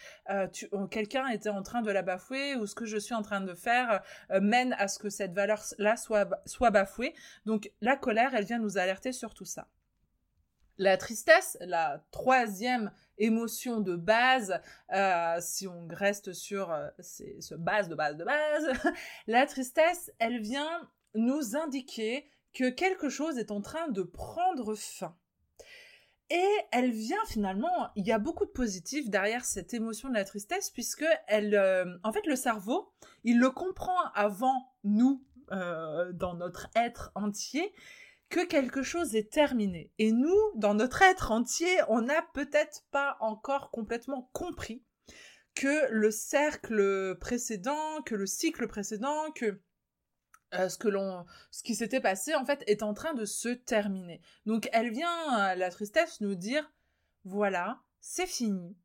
quelqu'un 0.91 1.29
était 1.29 1.49
en 1.49 1.63
train 1.63 1.83
de 1.83 1.91
la 1.91 2.03
bafouer 2.03 2.57
ou 2.57 2.67
ce 2.67 2.75
que 2.75 2.85
je 2.85 2.97
suis 2.97 3.15
en 3.15 3.23
train 3.23 3.41
de 3.41 3.55
faire 3.55 4.03
mène 4.41 4.75
à 4.79 4.89
ce 4.89 4.99
que 4.99 5.09
cette 5.09 5.33
valeur 5.33 5.63
là 5.79 5.97
soit 5.97 6.29
soit 6.45 6.71
bafouée. 6.71 7.15
Donc 7.45 7.71
la 7.81 7.97
colère, 7.97 8.35
elle 8.35 8.45
vient 8.45 8.59
nous 8.59 8.79
alerter 8.79 9.13
sur 9.13 9.35
tout 9.35 9.45
ça. 9.45 9.69
La 10.79 10.99
tristesse, 10.99 11.57
la 11.61 12.05
troisième 12.11 12.93
émotion 13.17 13.81
de 13.81 13.97
base, 13.97 14.61
euh, 14.93 15.39
si 15.41 15.67
on 15.67 15.89
reste 15.89 16.35
sur 16.35 16.71
euh, 16.71 16.89
ce 17.01 17.55
base 17.55 17.89
de 17.89 17.95
base 17.95 18.17
de 18.17 18.25
base, 18.25 18.73
la 19.27 19.47
tristesse, 19.47 20.13
elle 20.19 20.41
vient 20.41 20.89
nous 21.15 21.57
indiquer 21.57 22.29
que 22.53 22.69
quelque 22.69 23.09
chose 23.09 23.39
est 23.39 23.51
en 23.51 23.63
train 23.63 23.89
de 23.89 24.03
prendre 24.03 24.75
fin. 24.75 25.17
Et 26.29 26.51
elle 26.73 26.91
vient 26.91 27.25
finalement, 27.27 27.91
il 27.95 28.07
y 28.07 28.13
a 28.13 28.19
beaucoup 28.19 28.45
de 28.45 28.51
positifs 28.51 29.09
derrière 29.09 29.45
cette 29.47 29.73
émotion 29.73 30.11
de 30.11 30.15
la 30.15 30.25
tristesse, 30.25 30.71
puisque 30.71 31.07
elle, 31.27 31.55
euh, 31.55 31.87
en 32.03 32.13
fait, 32.13 32.27
le 32.27 32.37
cerveau, 32.37 32.93
il 33.25 33.39
le 33.39 33.51
comprend 33.51 34.11
avant 34.15 34.75
nous, 34.85 35.23
dans 35.49 36.35
notre 36.35 36.69
être 36.75 37.13
entier, 37.15 37.73
que 38.29 38.45
quelque 38.45 38.83
chose 38.83 39.15
est 39.15 39.31
terminé. 39.31 39.93
Et 39.99 40.13
nous, 40.13 40.39
dans 40.57 40.75
notre 40.75 41.03
être 41.03 41.31
entier, 41.31 41.75
on 41.89 42.03
n'a 42.03 42.23
peut-être 42.35 42.85
pas 42.91 43.17
encore 43.21 43.71
complètement 43.71 44.29
compris 44.33 44.85
que 45.55 45.89
le 45.91 46.11
cercle 46.11 47.17
précédent, 47.19 48.03
que 48.05 48.15
le 48.15 48.27
cycle 48.27 48.67
précédent, 48.67 49.31
que 49.35 49.61
euh, 50.55 50.69
ce 50.69 50.79
que 50.79 50.89
l'on, 50.89 51.25
ce 51.51 51.63
qui 51.63 51.75
s'était 51.75 52.01
passé 52.01 52.35
en 52.35 52.45
fait 52.45 52.63
est 52.67 52.83
en 52.83 52.95
train 52.95 53.15
de 53.15 53.25
se 53.25 53.49
terminer. 53.49 54.21
Donc 54.45 54.69
elle 54.73 54.91
vient, 54.91 55.51
euh, 55.51 55.55
la 55.55 55.71
tristesse, 55.71 56.21
nous 56.21 56.35
dire 56.35 56.73
voilà, 57.25 57.81
c'est 58.01 58.27
fini, 58.29 58.77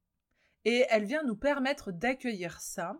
et 0.65 0.85
elle 0.89 1.05
vient 1.05 1.23
nous 1.23 1.35
permettre 1.35 1.91
d'accueillir 1.91 2.59
ça. 2.61 2.99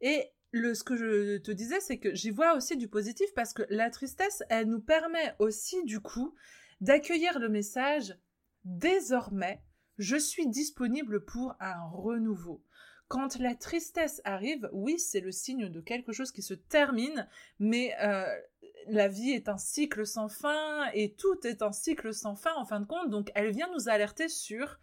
Et 0.00 0.32
ce 0.52 0.82
que 0.82 0.96
je 0.96 1.38
te 1.38 1.50
disais, 1.50 1.80
c'est 1.80 1.98
que 1.98 2.14
j'y 2.14 2.30
vois 2.30 2.54
aussi 2.56 2.76
du 2.76 2.88
positif 2.88 3.32
parce 3.34 3.52
que 3.52 3.62
la 3.70 3.90
tristesse, 3.90 4.42
elle 4.48 4.68
nous 4.68 4.80
permet 4.80 5.34
aussi 5.38 5.84
du 5.84 6.00
coup 6.00 6.34
d'accueillir 6.80 7.38
le 7.38 7.48
message 7.48 8.16
désormais, 8.64 9.62
je 9.98 10.16
suis 10.16 10.48
disponible 10.48 11.24
pour 11.24 11.54
un 11.60 11.88
renouveau. 11.90 12.62
Quand 13.08 13.38
la 13.38 13.54
tristesse 13.54 14.20
arrive, 14.24 14.68
oui, 14.72 14.98
c'est 14.98 15.20
le 15.20 15.32
signe 15.32 15.68
de 15.68 15.80
quelque 15.80 16.12
chose 16.12 16.30
qui 16.30 16.42
se 16.42 16.54
termine, 16.54 17.28
mais 17.58 17.94
euh, 18.00 18.24
la 18.86 19.08
vie 19.08 19.32
est 19.32 19.48
un 19.48 19.58
cycle 19.58 20.06
sans 20.06 20.28
fin 20.28 20.86
et 20.94 21.14
tout 21.14 21.44
est 21.44 21.62
un 21.62 21.72
cycle 21.72 22.14
sans 22.14 22.36
fin 22.36 22.54
en 22.54 22.64
fin 22.64 22.80
de 22.80 22.86
compte. 22.86 23.10
Donc 23.10 23.30
elle 23.34 23.50
vient 23.50 23.70
nous 23.74 23.88
alerter 23.88 24.28
sur 24.28 24.78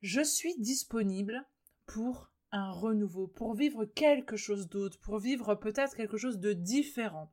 je 0.00 0.22
suis 0.22 0.56
disponible 0.58 1.44
pour 1.86 2.30
un 2.52 2.70
renouveau, 2.70 3.26
pour 3.26 3.54
vivre 3.54 3.84
quelque 3.84 4.36
chose 4.36 4.68
d'autre, 4.68 4.98
pour 5.00 5.18
vivre 5.18 5.54
peut-être 5.54 5.94
quelque 5.94 6.16
chose 6.16 6.38
de 6.38 6.52
différent. 6.52 7.32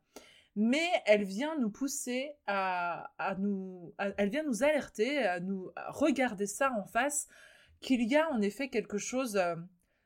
Mais 0.55 0.87
elle 1.05 1.23
vient 1.23 1.57
nous 1.59 1.69
pousser 1.69 2.31
à, 2.47 3.11
nous, 3.39 3.93
elle 3.97 4.29
vient 4.29 4.43
nous 4.43 4.63
alerter, 4.63 5.19
à 5.19 5.39
nous 5.39 5.69
regarder 5.89 6.47
ça 6.47 6.71
en 6.77 6.85
face, 6.85 7.27
qu'il 7.81 8.01
y 8.09 8.15
a 8.15 8.29
en 8.31 8.41
effet 8.41 8.69
quelque 8.69 8.97
chose 8.97 9.35
euh, 9.35 9.55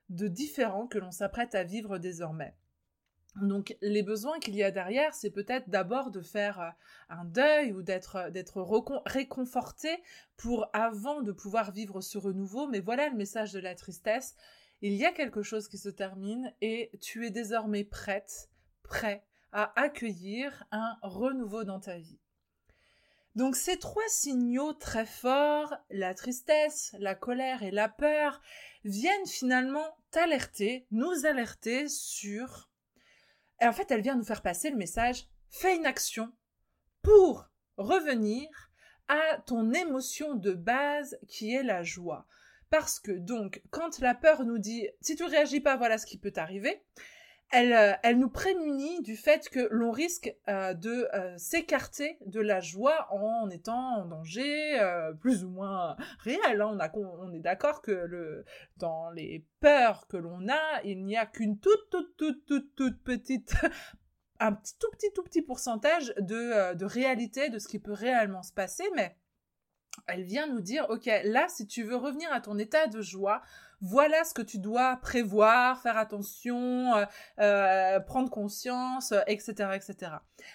de 0.09 0.27
différent 0.27 0.87
que 0.87 0.97
l'on 0.97 1.11
s'apprête 1.11 1.53
à 1.53 1.63
vivre 1.63 1.99
désormais. 1.99 2.55
Donc 3.35 3.77
les 3.81 4.03
besoins 4.03 4.39
qu'il 4.39 4.55
y 4.55 4.63
a 4.63 4.71
derrière, 4.71 5.13
c'est 5.13 5.29
peut-être 5.29 5.69
d'abord 5.69 6.09
de 6.09 6.21
faire 6.21 6.59
euh, 6.59 6.69
un 7.09 7.25
deuil 7.25 7.71
ou 7.73 7.83
d'être 7.83 8.15
euh, 8.15 8.29
d'être 8.31 8.61
réconforté 9.05 9.89
pour 10.35 10.67
avant 10.73 11.21
de 11.21 11.31
pouvoir 11.31 11.71
vivre 11.71 12.01
ce 12.01 12.17
renouveau, 12.17 12.67
mais 12.67 12.79
voilà 12.79 13.07
le 13.07 13.15
message 13.15 13.53
de 13.53 13.59
la 13.59 13.75
tristesse. 13.75 14.35
Il 14.81 14.93
y 14.93 15.05
a 15.05 15.11
quelque 15.11 15.43
chose 15.43 15.67
qui 15.67 15.77
se 15.77 15.89
termine 15.89 16.53
et 16.61 16.89
tu 17.01 17.25
es 17.25 17.31
désormais 17.31 17.83
prête, 17.83 18.49
prêt 18.83 19.25
à 19.51 19.79
accueillir 19.79 20.65
un 20.71 20.97
renouveau 21.01 21.63
dans 21.63 21.79
ta 21.79 21.97
vie. 21.97 22.19
Donc 23.35 23.55
ces 23.55 23.77
trois 23.77 24.07
signaux 24.07 24.73
très 24.73 25.05
forts, 25.05 25.75
la 25.89 26.13
tristesse, 26.13 26.95
la 26.99 27.15
colère 27.15 27.63
et 27.63 27.71
la 27.71 27.89
peur, 27.89 28.41
viennent 28.83 29.27
finalement 29.27 29.97
t'alerter, 30.11 30.87
nous 30.91 31.25
alerter 31.25 31.87
sur... 31.87 32.69
En 33.61 33.73
fait, 33.73 33.91
elle 33.91 34.01
vient 34.01 34.15
nous 34.15 34.23
faire 34.23 34.41
passer 34.41 34.69
le 34.69 34.77
message, 34.77 35.27
fais 35.49 35.75
une 35.75 35.85
action 35.85 36.31
pour 37.01 37.49
revenir 37.77 38.47
à 39.09 39.37
ton 39.45 39.73
émotion 39.73 40.35
de 40.35 40.53
base 40.53 41.17
qui 41.27 41.53
est 41.53 41.63
la 41.63 41.83
joie. 41.83 42.25
Parce 42.69 42.99
que 42.99 43.11
donc, 43.11 43.61
quand 43.71 43.99
la 43.99 44.13
peur 44.13 44.45
nous 44.45 44.59
dit, 44.59 44.87
si 45.01 45.15
tu 45.15 45.23
réagis 45.23 45.59
pas, 45.59 45.75
voilà 45.75 45.97
ce 45.97 46.05
qui 46.05 46.17
peut 46.17 46.31
t'arriver, 46.31 46.83
euh, 47.55 47.93
elle, 48.03 48.19
nous 48.19 48.29
prémunit 48.29 49.01
du 49.01 49.15
fait 49.15 49.49
que 49.49 49.67
l'on 49.71 49.89
risque 49.91 50.35
euh, 50.47 50.75
de 50.75 51.07
euh, 51.15 51.35
s'écarter 51.37 52.19
de 52.27 52.39
la 52.39 52.59
joie 52.59 53.07
en 53.11 53.49
étant 53.49 54.01
en 54.01 54.05
danger 54.05 54.79
plus 55.19 55.43
ou 55.43 55.49
moins 55.49 55.95
réel. 56.19 56.61
Hein. 56.61 56.77
On, 56.93 57.33
est 57.33 57.39
d'accord 57.39 57.81
que 57.81 58.45
dans 58.77 59.09
les 59.11 59.45
peurs 59.61 60.07
que 60.07 60.17
l'on 60.17 60.47
a, 60.47 60.81
il 60.83 61.03
n'y 61.05 61.17
a 61.17 61.25
qu'une 61.25 61.59
toute, 61.59 61.89
petite 63.03 63.55
un 64.39 64.53
tout 64.53 64.91
petit, 64.91 65.11
petit 65.11 65.41
pourcentage 65.41 66.13
de, 66.19 66.75
de 66.75 66.85
réalité 66.85 67.49
de 67.49 67.57
ce 67.57 67.67
qui 67.67 67.79
peut 67.79 67.93
réellement 67.93 68.43
se 68.43 68.53
passer, 68.53 68.85
mais 68.95 69.17
elle 70.07 70.23
vient 70.23 70.47
nous 70.47 70.61
dire, 70.61 70.85
ok, 70.89 71.09
là, 71.23 71.47
si 71.49 71.67
tu 71.67 71.83
veux 71.83 71.95
revenir 71.95 72.31
à 72.31 72.41
ton 72.41 72.57
état 72.57 72.87
de 72.87 73.01
joie, 73.01 73.41
voilà 73.81 74.23
ce 74.23 74.33
que 74.33 74.41
tu 74.41 74.59
dois 74.59 74.97
prévoir, 74.97 75.81
faire 75.81 75.97
attention, 75.97 76.95
euh, 76.95 77.05
euh, 77.39 77.99
prendre 77.99 78.29
conscience, 78.29 79.13
etc., 79.27 79.53
euh, 79.59 79.73
etc. 79.73 80.11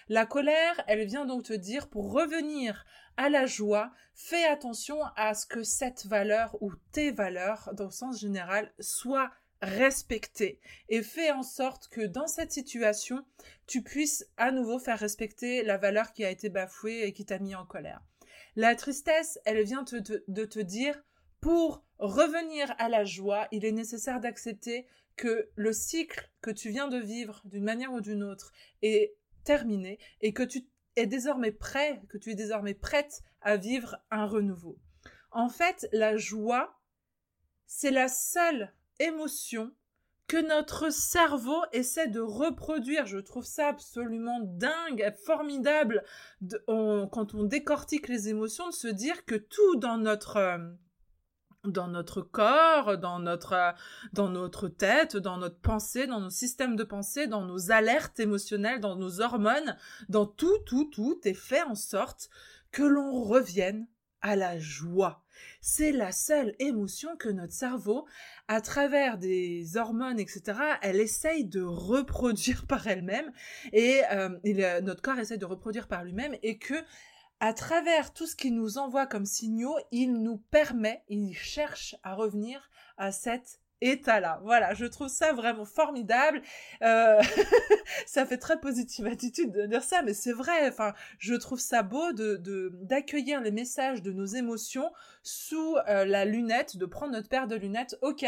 La 0.08 0.26
colère, 0.26 0.82
elle 0.86 1.06
vient 1.06 1.24
donc 1.24 1.44
te 1.44 1.52
dire, 1.52 1.88
pour 1.88 2.12
revenir 2.12 2.84
à 3.16 3.28
la 3.28 3.46
joie, 3.46 3.92
fais 4.14 4.44
attention 4.44 4.98
à 5.16 5.34
ce 5.34 5.46
que 5.46 5.62
cette 5.62 6.06
valeur 6.06 6.56
ou 6.60 6.72
tes 6.92 7.12
valeurs, 7.12 7.70
dans 7.74 7.84
le 7.84 7.90
sens 7.90 8.20
général, 8.20 8.72
soient 8.78 9.30
respectées 9.62 10.60
et 10.88 11.02
fais 11.02 11.30
en 11.30 11.42
sorte 11.42 11.88
que 11.88 12.02
dans 12.02 12.26
cette 12.26 12.52
situation, 12.52 13.24
tu 13.66 13.82
puisses 13.82 14.26
à 14.36 14.50
nouveau 14.50 14.78
faire 14.78 14.98
respecter 14.98 15.62
la 15.62 15.78
valeur 15.78 16.12
qui 16.12 16.24
a 16.24 16.30
été 16.30 16.50
bafouée 16.50 17.04
et 17.04 17.12
qui 17.12 17.24
t'a 17.24 17.38
mis 17.38 17.54
en 17.54 17.64
colère. 17.64 18.02
La 18.56 18.76
tristesse, 18.76 19.38
elle 19.44 19.62
vient 19.64 19.82
de 19.82 20.44
te 20.44 20.60
dire, 20.60 21.02
pour 21.40 21.84
revenir 21.98 22.74
à 22.78 22.88
la 22.88 23.04
joie, 23.04 23.48
il 23.50 23.64
est 23.64 23.72
nécessaire 23.72 24.20
d'accepter 24.20 24.86
que 25.16 25.50
le 25.56 25.72
cycle 25.72 26.30
que 26.40 26.50
tu 26.50 26.70
viens 26.70 26.88
de 26.88 26.98
vivre 26.98 27.42
d'une 27.44 27.64
manière 27.64 27.92
ou 27.92 28.00
d'une 28.00 28.22
autre 28.22 28.52
est 28.82 29.16
terminé 29.44 29.98
et 30.20 30.32
que 30.32 30.42
tu 30.42 30.66
es 30.96 31.06
désormais 31.06 31.52
prêt, 31.52 32.02
que 32.08 32.18
tu 32.18 32.30
es 32.30 32.34
désormais 32.34 32.74
prête 32.74 33.22
à 33.40 33.56
vivre 33.56 33.96
un 34.10 34.26
renouveau. 34.26 34.78
En 35.30 35.48
fait, 35.48 35.88
la 35.92 36.16
joie, 36.16 36.80
c'est 37.66 37.90
la 37.90 38.08
seule 38.08 38.72
émotion 38.98 39.72
que 40.26 40.36
notre 40.36 40.90
cerveau 40.90 41.62
essaie 41.72 42.08
de 42.08 42.20
reproduire. 42.20 43.06
Je 43.06 43.18
trouve 43.18 43.44
ça 43.44 43.68
absolument 43.68 44.40
dingue, 44.42 45.12
formidable, 45.24 46.02
quand 46.66 47.34
on 47.34 47.44
décortique 47.44 48.08
les 48.08 48.28
émotions, 48.28 48.68
de 48.68 48.74
se 48.74 48.88
dire 48.88 49.24
que 49.24 49.36
tout 49.36 49.76
dans 49.76 49.98
notre... 49.98 50.36
Euh, 50.36 50.58
dans 51.64 51.88
notre 51.88 52.20
corps, 52.20 52.98
dans 52.98 53.18
notre, 53.18 53.74
dans 54.12 54.28
notre 54.28 54.68
tête, 54.68 55.16
dans 55.16 55.38
notre 55.38 55.58
pensée, 55.58 56.06
dans 56.06 56.20
nos 56.20 56.28
systèmes 56.28 56.76
de 56.76 56.84
pensée, 56.84 57.26
dans 57.26 57.46
nos 57.46 57.70
alertes 57.70 58.20
émotionnelles, 58.20 58.80
dans 58.80 58.96
nos 58.96 59.22
hormones, 59.22 59.74
dans 60.10 60.26
tout, 60.26 60.58
tout, 60.66 60.90
tout 60.92 61.18
est 61.24 61.32
fait 61.32 61.62
en 61.62 61.74
sorte 61.74 62.28
que 62.70 62.82
l'on 62.82 63.22
revienne 63.22 63.86
à 64.24 64.36
la 64.36 64.58
joie. 64.58 65.22
C'est 65.60 65.92
la 65.92 66.10
seule 66.10 66.54
émotion 66.58 67.16
que 67.16 67.28
notre 67.28 67.52
cerveau, 67.52 68.06
à 68.48 68.62
travers 68.62 69.18
des 69.18 69.76
hormones, 69.76 70.18
etc., 70.18 70.58
elle 70.82 70.98
essaye 70.98 71.44
de 71.44 71.62
reproduire 71.62 72.66
par 72.68 72.86
elle-même 72.86 73.30
et, 73.72 74.00
euh, 74.10 74.30
et 74.42 74.54
notre 74.80 75.02
corps 75.02 75.18
essaye 75.18 75.38
de 75.38 75.44
reproduire 75.44 75.86
par 75.86 76.02
lui-même 76.04 76.34
et 76.42 76.58
que 76.58 76.74
à 77.40 77.52
travers 77.52 78.14
tout 78.14 78.26
ce 78.26 78.34
qu'il 78.34 78.54
nous 78.54 78.78
envoie 78.78 79.06
comme 79.06 79.26
signaux, 79.26 79.76
il 79.90 80.14
nous 80.14 80.38
permet, 80.38 81.04
il 81.08 81.34
cherche 81.34 81.94
à 82.02 82.14
revenir 82.14 82.70
à 82.96 83.12
cet 83.84 84.00
état-là. 84.00 84.40
Voilà, 84.42 84.74
je 84.74 84.86
trouve 84.86 85.08
ça 85.08 85.32
vraiment 85.32 85.64
formidable. 85.64 86.42
Euh, 86.82 87.20
ça 88.06 88.26
fait 88.26 88.38
très 88.38 88.60
positive 88.60 89.06
attitude 89.06 89.52
de 89.52 89.66
dire 89.66 89.82
ça, 89.82 90.02
mais 90.02 90.14
c'est 90.14 90.32
vrai. 90.32 90.68
Enfin, 90.68 90.92
je 91.18 91.34
trouve 91.34 91.60
ça 91.60 91.82
beau 91.82 92.12
de 92.12 92.40
d'accueillir 92.82 93.40
les 93.40 93.50
messages 93.50 94.02
de 94.02 94.12
nos 94.12 94.26
émotions 94.26 94.90
sous 95.22 95.76
euh, 95.88 96.04
la 96.04 96.24
lunette, 96.24 96.76
de 96.76 96.86
prendre 96.86 97.12
notre 97.12 97.28
paire 97.28 97.46
de 97.46 97.56
lunettes. 97.56 97.96
Ok, 98.02 98.24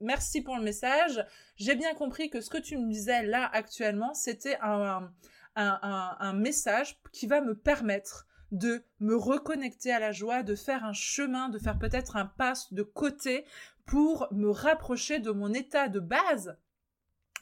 merci 0.00 0.42
pour 0.42 0.56
le 0.56 0.62
message. 0.62 1.24
J'ai 1.56 1.74
bien 1.74 1.94
compris 1.94 2.30
que 2.30 2.40
ce 2.40 2.50
que 2.50 2.58
tu 2.58 2.76
me 2.76 2.90
disais 2.90 3.24
là 3.24 3.48
actuellement, 3.52 4.14
c'était 4.14 4.58
un, 4.62 5.10
un, 5.56 6.16
un 6.20 6.32
message 6.32 6.98
qui 7.12 7.26
va 7.26 7.40
me 7.40 7.54
permettre 7.54 8.26
de 8.50 8.82
me 9.00 9.14
reconnecter 9.14 9.92
à 9.92 9.98
la 9.98 10.12
joie, 10.12 10.42
de 10.42 10.54
faire 10.54 10.84
un 10.84 10.92
chemin, 10.92 11.48
de 11.48 11.58
faire 11.58 11.78
peut-être 11.78 12.16
un 12.16 12.24
pas 12.24 12.54
de 12.70 12.82
côté 12.82 13.44
pour 13.88 14.28
me 14.30 14.50
rapprocher 14.50 15.18
de 15.18 15.32
mon 15.32 15.52
état 15.52 15.88
de 15.88 16.00
base 16.00 16.56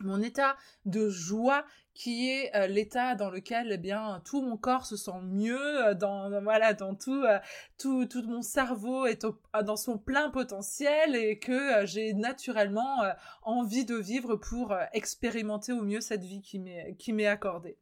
mon 0.00 0.22
état 0.22 0.56
de 0.84 1.08
joie 1.08 1.64
qui 1.94 2.28
est 2.28 2.54
euh, 2.54 2.66
l'état 2.66 3.14
dans 3.14 3.30
lequel 3.30 3.72
eh 3.72 3.78
bien 3.78 4.20
tout 4.24 4.42
mon 4.42 4.56
corps 4.56 4.84
se 4.84 4.96
sent 4.96 5.20
mieux 5.22 5.86
euh, 5.86 5.94
dans 5.94 6.42
voilà 6.42 6.74
dans 6.74 6.94
tout 6.94 7.22
euh, 7.22 7.38
tout 7.78 8.04
tout 8.06 8.22
mon 8.22 8.42
cerveau 8.42 9.06
est 9.06 9.26
dans 9.64 9.76
son 9.76 9.98
plein 9.98 10.30
potentiel 10.30 11.16
et 11.16 11.38
que 11.38 11.86
j'ai 11.86 12.12
naturellement 12.12 13.04
envie 13.42 13.84
de 13.84 13.96
vivre 13.96 14.36
pour 14.36 14.76
expérimenter 14.92 15.72
au 15.72 15.82
mieux 15.82 16.00
cette 16.00 16.24
vie 16.24 16.42
qui 16.42 17.12
m'est 17.12 17.26
accordée. 17.26 17.78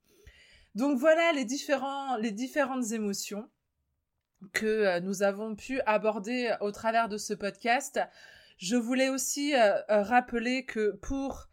Donc 0.74 0.98
voilà 0.98 1.32
les 1.32 1.44
différentes 1.44 2.92
émotions 2.92 3.48
que 4.52 5.00
nous 5.00 5.22
avons 5.22 5.56
pu 5.56 5.80
aborder 5.86 6.54
au 6.60 6.70
travers 6.70 7.08
de 7.08 7.16
ce 7.16 7.34
podcast. 7.34 8.00
Je 8.64 8.76
voulais 8.76 9.10
aussi 9.10 9.52
rappeler 9.88 10.64
que 10.64 10.92
pour 11.02 11.48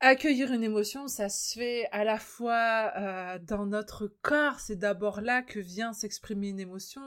Accueillir 0.00 0.52
une 0.52 0.62
émotion, 0.62 1.08
ça 1.08 1.30
se 1.30 1.58
fait 1.58 1.88
à 1.90 2.04
la 2.04 2.18
fois 2.18 2.92
euh, 2.98 3.38
dans 3.38 3.64
notre 3.64 4.08
corps, 4.20 4.60
c'est 4.60 4.76
d'abord 4.76 5.22
là 5.22 5.40
que 5.40 5.58
vient 5.58 5.94
s'exprimer 5.94 6.48
une 6.48 6.60
émotion. 6.60 7.00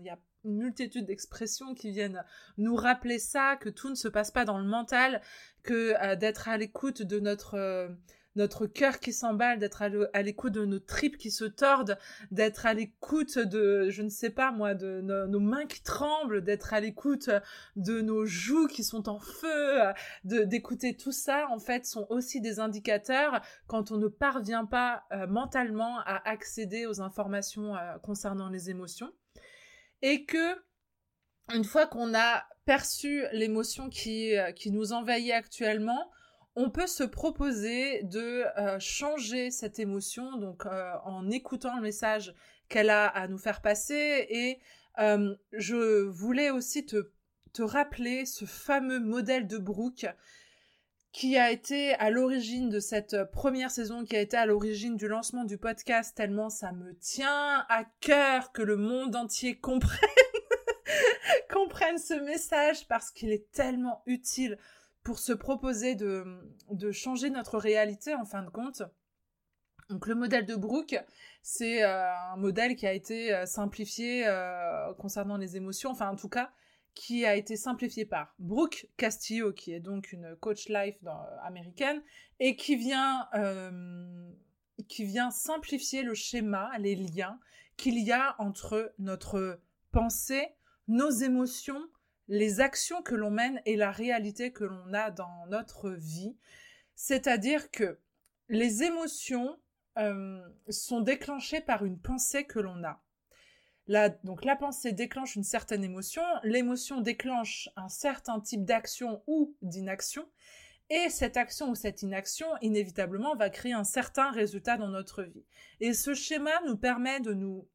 Il 0.00 0.06
y 0.06 0.10
a 0.10 0.18
une 0.44 0.56
multitude 0.56 1.06
d'expressions 1.06 1.74
qui 1.74 1.92
viennent 1.92 2.24
nous 2.58 2.74
rappeler 2.74 3.20
ça, 3.20 3.54
que 3.54 3.68
tout 3.68 3.88
ne 3.88 3.94
se 3.94 4.08
passe 4.08 4.32
pas 4.32 4.44
dans 4.44 4.58
le 4.58 4.64
mental, 4.64 5.22
que 5.62 5.94
euh, 6.02 6.16
d'être 6.16 6.48
à 6.48 6.56
l'écoute 6.56 7.02
de 7.02 7.20
notre 7.20 7.54
euh, 7.54 7.88
notre 8.36 8.66
cœur 8.66 8.98
qui 8.98 9.12
s'emballe, 9.12 9.58
d'être 9.58 9.82
à 9.82 10.22
l'écoute 10.22 10.52
de 10.52 10.64
nos 10.64 10.78
tripes 10.78 11.16
qui 11.16 11.30
se 11.30 11.44
tordent, 11.44 11.98
d'être 12.30 12.66
à 12.66 12.74
l'écoute 12.74 13.38
de, 13.38 13.88
je 13.90 14.02
ne 14.02 14.08
sais 14.08 14.30
pas 14.30 14.50
moi, 14.50 14.74
de 14.74 15.00
nos, 15.00 15.40
mains 15.40 15.66
qui 15.66 15.82
tremblent, 15.82 16.42
d'être 16.42 16.74
à 16.74 16.80
l'écoute 16.80 17.30
de 17.76 18.00
nos 18.00 18.24
joues 18.24 18.66
qui 18.66 18.82
sont 18.82 19.08
en 19.08 19.20
feu, 19.20 19.80
d'écouter 20.24 20.96
tout 20.96 21.12
ça, 21.12 21.46
en 21.50 21.58
fait, 21.58 21.86
sont 21.86 22.06
aussi 22.10 22.40
des 22.40 22.60
indicateurs 22.60 23.40
quand 23.66 23.90
on 23.90 23.98
ne 23.98 24.08
parvient 24.08 24.64
pas 24.64 25.04
euh, 25.12 25.26
mentalement 25.26 25.98
à 26.00 26.28
accéder 26.28 26.86
aux 26.86 27.00
informations 27.00 27.76
euh, 27.76 27.98
concernant 27.98 28.48
les 28.48 28.70
émotions. 28.70 29.12
Et 30.02 30.24
que, 30.24 30.56
une 31.52 31.64
fois 31.64 31.86
qu'on 31.86 32.14
a 32.14 32.44
perçu 32.64 33.24
l'émotion 33.32 33.88
qui, 33.90 34.36
euh, 34.36 34.52
qui 34.52 34.70
nous 34.70 34.92
envahit 34.92 35.32
actuellement, 35.32 36.10
on 36.56 36.70
peut 36.70 36.86
se 36.86 37.02
proposer 37.02 38.02
de 38.04 38.44
euh, 38.58 38.78
changer 38.78 39.50
cette 39.50 39.78
émotion, 39.78 40.36
donc 40.36 40.66
euh, 40.66 40.92
en 41.04 41.28
écoutant 41.30 41.76
le 41.76 41.82
message 41.82 42.34
qu'elle 42.68 42.90
a 42.90 43.06
à 43.06 43.26
nous 43.26 43.38
faire 43.38 43.60
passer. 43.60 44.26
Et 44.30 44.60
euh, 44.98 45.34
je 45.52 46.02
voulais 46.04 46.50
aussi 46.50 46.86
te, 46.86 47.10
rappeler 47.58 48.26
ce 48.26 48.46
fameux 48.46 48.98
modèle 48.98 49.46
de 49.46 49.58
Brooke 49.58 50.06
qui 51.12 51.38
a 51.38 51.52
été 51.52 51.94
à 51.94 52.10
l'origine 52.10 52.68
de 52.68 52.80
cette 52.80 53.16
première 53.30 53.70
saison, 53.70 54.04
qui 54.04 54.16
a 54.16 54.20
été 54.20 54.36
à 54.36 54.44
l'origine 54.44 54.96
du 54.96 55.06
lancement 55.06 55.44
du 55.44 55.56
podcast, 55.56 56.16
tellement 56.16 56.50
ça 56.50 56.72
me 56.72 56.96
tient 56.96 57.64
à 57.68 57.84
cœur 58.00 58.50
que 58.50 58.62
le 58.62 58.76
monde 58.76 59.14
entier 59.14 59.56
comprenne, 59.56 60.10
comprenne 61.52 61.98
ce 61.98 62.14
message 62.14 62.88
parce 62.88 63.12
qu'il 63.12 63.30
est 63.30 63.52
tellement 63.52 64.02
utile 64.06 64.58
pour 65.04 65.18
se 65.18 65.32
proposer 65.32 65.94
de, 65.94 66.24
changer 66.90 67.30
notre 67.30 67.58
réalité 67.58 68.14
en 68.14 68.24
fin 68.24 68.42
de 68.42 68.50
compte. 68.50 68.82
Donc 69.90 70.06
le 70.06 70.14
modèle 70.14 70.46
de 70.46 70.56
Brooke, 70.56 70.96
c'est 71.42 71.84
euh, 71.84 72.10
un 72.32 72.36
modèle 72.36 72.74
qui 72.74 72.86
a 72.86 72.92
été 72.94 73.34
euh, 73.34 73.44
simplifié 73.44 74.26
euh, 74.26 74.94
concernant 74.94 75.36
les 75.36 75.56
émotions, 75.58 75.90
enfin 75.90 76.08
en 76.08 76.16
tout 76.16 76.30
cas 76.30 76.50
qui 76.94 77.26
a 77.26 77.34
été 77.34 77.56
simplifié 77.56 78.04
par 78.06 78.34
Brooke 78.38 78.86
Castillo, 78.96 79.52
qui 79.52 79.72
est 79.72 79.80
donc 79.80 80.12
une 80.12 80.36
coach 80.36 80.68
life 80.68 80.96
américaine, 81.42 82.00
et 82.38 82.54
qui 82.54 82.76
vient, 82.76 83.28
qui 84.86 85.04
vient 85.04 85.32
simplifier 85.32 86.04
le 86.04 86.14
schéma, 86.14 86.70
les 86.78 86.94
liens 86.94 87.40
qu'il 87.76 87.98
y 87.98 88.12
a 88.12 88.36
entre 88.38 88.94
notre 89.00 89.58
pensée, 89.90 90.46
nos 90.86 91.10
émotions 91.10 91.84
les 92.28 92.60
actions 92.60 93.02
que 93.02 93.14
l'on 93.14 93.30
mène 93.30 93.60
et 93.66 93.76
la 93.76 93.90
réalité 93.90 94.52
que 94.52 94.64
l'on 94.64 94.92
a 94.92 95.10
dans 95.10 95.46
notre 95.48 95.90
vie. 95.90 96.36
C'est-à-dire 96.94 97.70
que 97.70 97.98
les 98.48 98.82
émotions 98.82 99.58
euh, 99.98 100.40
sont 100.68 101.00
déclenchées 101.00 101.60
par 101.60 101.84
une 101.84 101.98
pensée 101.98 102.44
que 102.44 102.58
l'on 102.58 102.82
a. 102.84 103.02
donc 104.24 104.44
la 104.44 104.56
pensée 104.56 104.92
déclenche 104.92 105.36
une 105.36 105.44
certaine 105.44 105.84
émotion, 105.84 106.22
l'émotion 106.42 107.00
déclenche 107.00 107.68
un 107.76 107.88
certain 107.88 108.40
type 108.40 108.64
d'action 108.64 109.22
ou 109.26 109.56
d'inaction, 109.62 110.28
et 110.90 111.08
cette 111.08 111.36
action 111.36 111.70
ou 111.70 111.74
cette 111.74 112.02
inaction, 112.02 112.46
inévitablement, 112.60 113.36
va 113.36 113.50
créer 113.50 113.72
un 113.72 113.84
certain 113.84 114.30
résultat 114.30 114.76
dans 114.76 114.88
notre 114.88 115.22
vie. 115.22 115.44
Et 115.80 115.94
ce 115.94 116.12
schéma 116.12 116.52
nous 116.66 116.76
permet 116.76 117.20
de 117.20 117.32
nous 117.32 117.66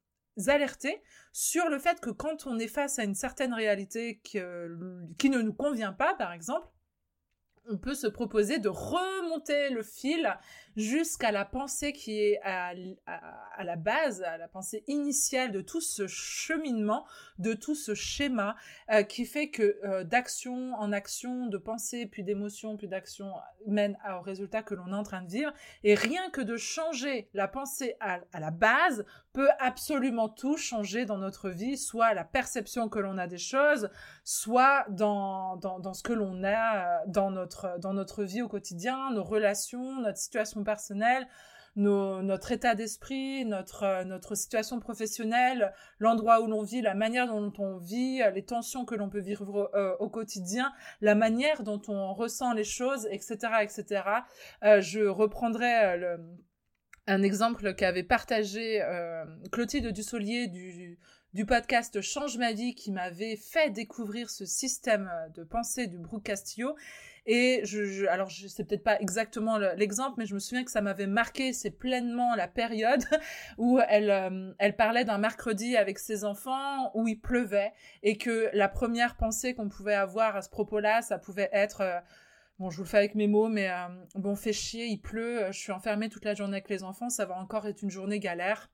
alerter 0.48 1.02
sur 1.34 1.70
le 1.70 1.80
fait 1.80 2.00
que 2.00 2.10
quand 2.10 2.48
on 2.48 2.58
est 2.58 2.68
face 2.68 3.00
à 3.00 3.04
une 3.04 3.16
certaine 3.16 3.54
réalité 3.54 4.20
qui, 4.24 4.40
qui 5.18 5.30
ne 5.30 5.42
nous 5.42 5.54
convient 5.54 5.94
pas, 5.94 6.14
par 6.14 6.32
exemple, 6.32 6.68
on 7.70 7.78
peut 7.78 7.94
se 7.94 8.08
proposer 8.08 8.60
de 8.60 8.70
remonter 8.70 9.70
le 9.70 9.84
fil 9.84 10.38
jusqu'à 10.80 11.32
la 11.32 11.46
pensée 11.46 11.92
qui 11.92 12.20
est 12.22 12.40
à, 12.44 12.74
la 13.64 13.76
base, 13.76 14.24
à 14.24 14.38
la 14.38 14.48
pensée 14.48 14.84
initiale 14.88 15.52
de 15.52 15.62
tout 15.62 15.82
ce 15.82 16.08
cheminement, 16.08 17.06
de 17.38 17.54
tout 17.54 17.76
ce 17.76 17.94
schéma 17.94 18.56
euh, 18.92 19.04
qui 19.04 19.26
fait 19.26 19.50
que 19.50 19.78
euh, 19.84 20.04
d'action 20.04 20.74
en 20.76 20.92
action, 20.92 21.48
de 21.48 21.58
pensée, 21.58 22.06
puis 22.06 22.24
d'émotion, 22.24 22.78
puis 22.78 22.88
d'action 22.88 23.34
mène 23.68 23.98
au 24.10 24.22
résultat 24.22 24.64
que 24.64 24.74
l'on 24.74 24.88
est 24.88 24.96
en 24.96 25.04
train 25.04 25.22
de 25.22 25.30
vivre. 25.30 25.52
Et 25.84 25.96
rien 25.96 26.30
que 26.30 26.42
de 26.42 26.56
changer 26.56 27.30
la 27.34 27.48
pensée 27.48 27.96
à, 28.00 28.20
la 28.40 28.52
base 28.52 29.06
peut 29.34 29.50
absolument 29.60 30.30
tout 30.30 30.58
changer 30.58 31.06
dans 31.06 31.18
notre 31.18 31.50
vie, 31.50 31.78
soit 31.78 32.14
la 32.14 32.24
perception 32.24 32.90
que 32.90 33.00
l'on 33.00 33.18
a 33.18 33.28
des 33.28 33.38
choses, 33.38 33.90
soit 34.24 34.86
dans, 34.90 35.58
dans, 35.58 35.94
ce 35.94 36.04
que 36.04 36.14
l'on 36.14 36.44
a 36.44 36.78
euh, 36.78 36.98
dans 37.08 37.32
notre, 37.32 37.78
dans 37.80 37.94
notre 37.94 38.24
vie 38.24 38.42
au 38.42 38.48
quotidien, 38.48 39.12
nos 39.12 39.24
relations, 39.24 40.00
notre 40.02 40.18
situation 40.18 40.64
personnel, 40.70 41.28
notre 41.76 42.52
état 42.52 42.76
d'esprit, 42.76 43.44
notre, 43.46 43.84
euh, 43.84 44.04
notre 44.04 44.36
situation 44.36 44.80
professionnelle, 44.80 45.74
l'endroit 45.98 46.42
où 46.42 46.48
l'on 46.48 46.62
vit, 46.62 46.82
la 46.82 46.94
manière 46.94 47.28
dont 47.28 47.54
on 47.58 47.78
vit, 47.78 48.22
les 48.34 48.46
tensions 48.46 48.86
que 48.86 48.96
l'on 48.96 49.10
peut 49.10 49.22
vivre 49.22 49.72
euh, 49.74 49.96
au 50.00 50.10
quotidien, 50.10 50.72
la 51.02 51.16
manière 51.16 51.64
dont 51.64 51.82
on 51.88 52.14
ressent 52.14 52.54
les 52.54 52.64
choses, 52.64 53.08
etc., 53.12 53.38
etc. 53.62 54.04
Euh, 54.64 54.82
je 54.82 55.02
reprendrai 55.08 56.06
un 57.08 57.24
exemple 57.24 57.74
qu'avait 57.74 58.04
partagé 58.04 58.84
Clotilde 59.52 59.92
Dussolier 59.92 60.48
du, 60.48 61.00
du 61.34 61.46
podcast 61.46 62.02
Change 62.02 62.38
ma 62.38 62.54
vie 62.54 62.76
qui 62.76 62.92
m'avait 62.92 63.36
fait 63.36 63.72
découvrir 63.72 64.30
ce 64.30 64.46
système 64.46 65.10
de 65.36 65.44
pensée 65.44 65.88
du 65.88 65.98
Brooke 65.98 66.24
Castillo 66.24 66.76
et 67.26 67.62
je, 67.64 68.06
alors 68.08 68.30
je 68.30 68.48
sais 68.48 68.64
peut-être 68.64 68.84
pas 68.84 69.00
exactement 69.00 69.58
l'exemple, 69.58 70.16
mais 70.18 70.26
je 70.26 70.34
me 70.34 70.40
souviens 70.40 70.64
que 70.64 70.72
ça 70.72 70.82
m'avait 70.82 71.08
marqué. 71.08 71.54
C'est 71.54 71.72
pleinement 71.72 72.36
la 72.36 72.48
période 72.48 73.04
où 73.58 73.80
elle, 73.88 74.10
euh, 74.10 74.52
elle 74.58 74.76
parlait 74.76 75.06
d'un 75.06 75.18
mercredi 75.18 75.78
avec 75.78 76.00
ses 76.00 76.24
enfants 76.24 76.92
où 76.94 77.08
il 77.08 77.20
pleuvait 77.20 77.74
et 78.04 78.18
que 78.18 78.50
la 78.54 78.70
première 78.70 79.16
pensée 79.16 79.54
qu'on 79.54 79.70
pouvait 79.70 79.96
avoir 79.96 80.36
à 80.36 80.42
ce 80.42 80.50
propos-là, 80.50 81.02
ça 81.02 81.18
pouvait 81.20 81.50
être 81.52 81.82
euh, 81.82 82.00
Bon, 82.60 82.70
je 82.70 82.76
vous 82.76 82.84
le 82.84 82.90
fais 82.90 82.98
avec 82.98 83.16
mes 83.16 83.28
mots, 83.28 83.48
mais 83.48 83.70
euh, 83.70 83.88
bon, 84.16 84.36
fait 84.36 84.52
chier, 84.52 84.86
il 84.88 84.98
pleut, 84.98 85.46
je 85.48 85.58
suis 85.58 85.72
enfermée 85.72 86.10
toute 86.10 86.26
la 86.26 86.34
journée 86.34 86.56
avec 86.58 86.68
les 86.68 86.84
enfants, 86.84 87.10
ça 87.10 87.26
va 87.26 87.38
encore 87.38 87.66
être 87.68 87.84
une 87.84 87.90
journée 87.90 88.20
galère 88.20 88.70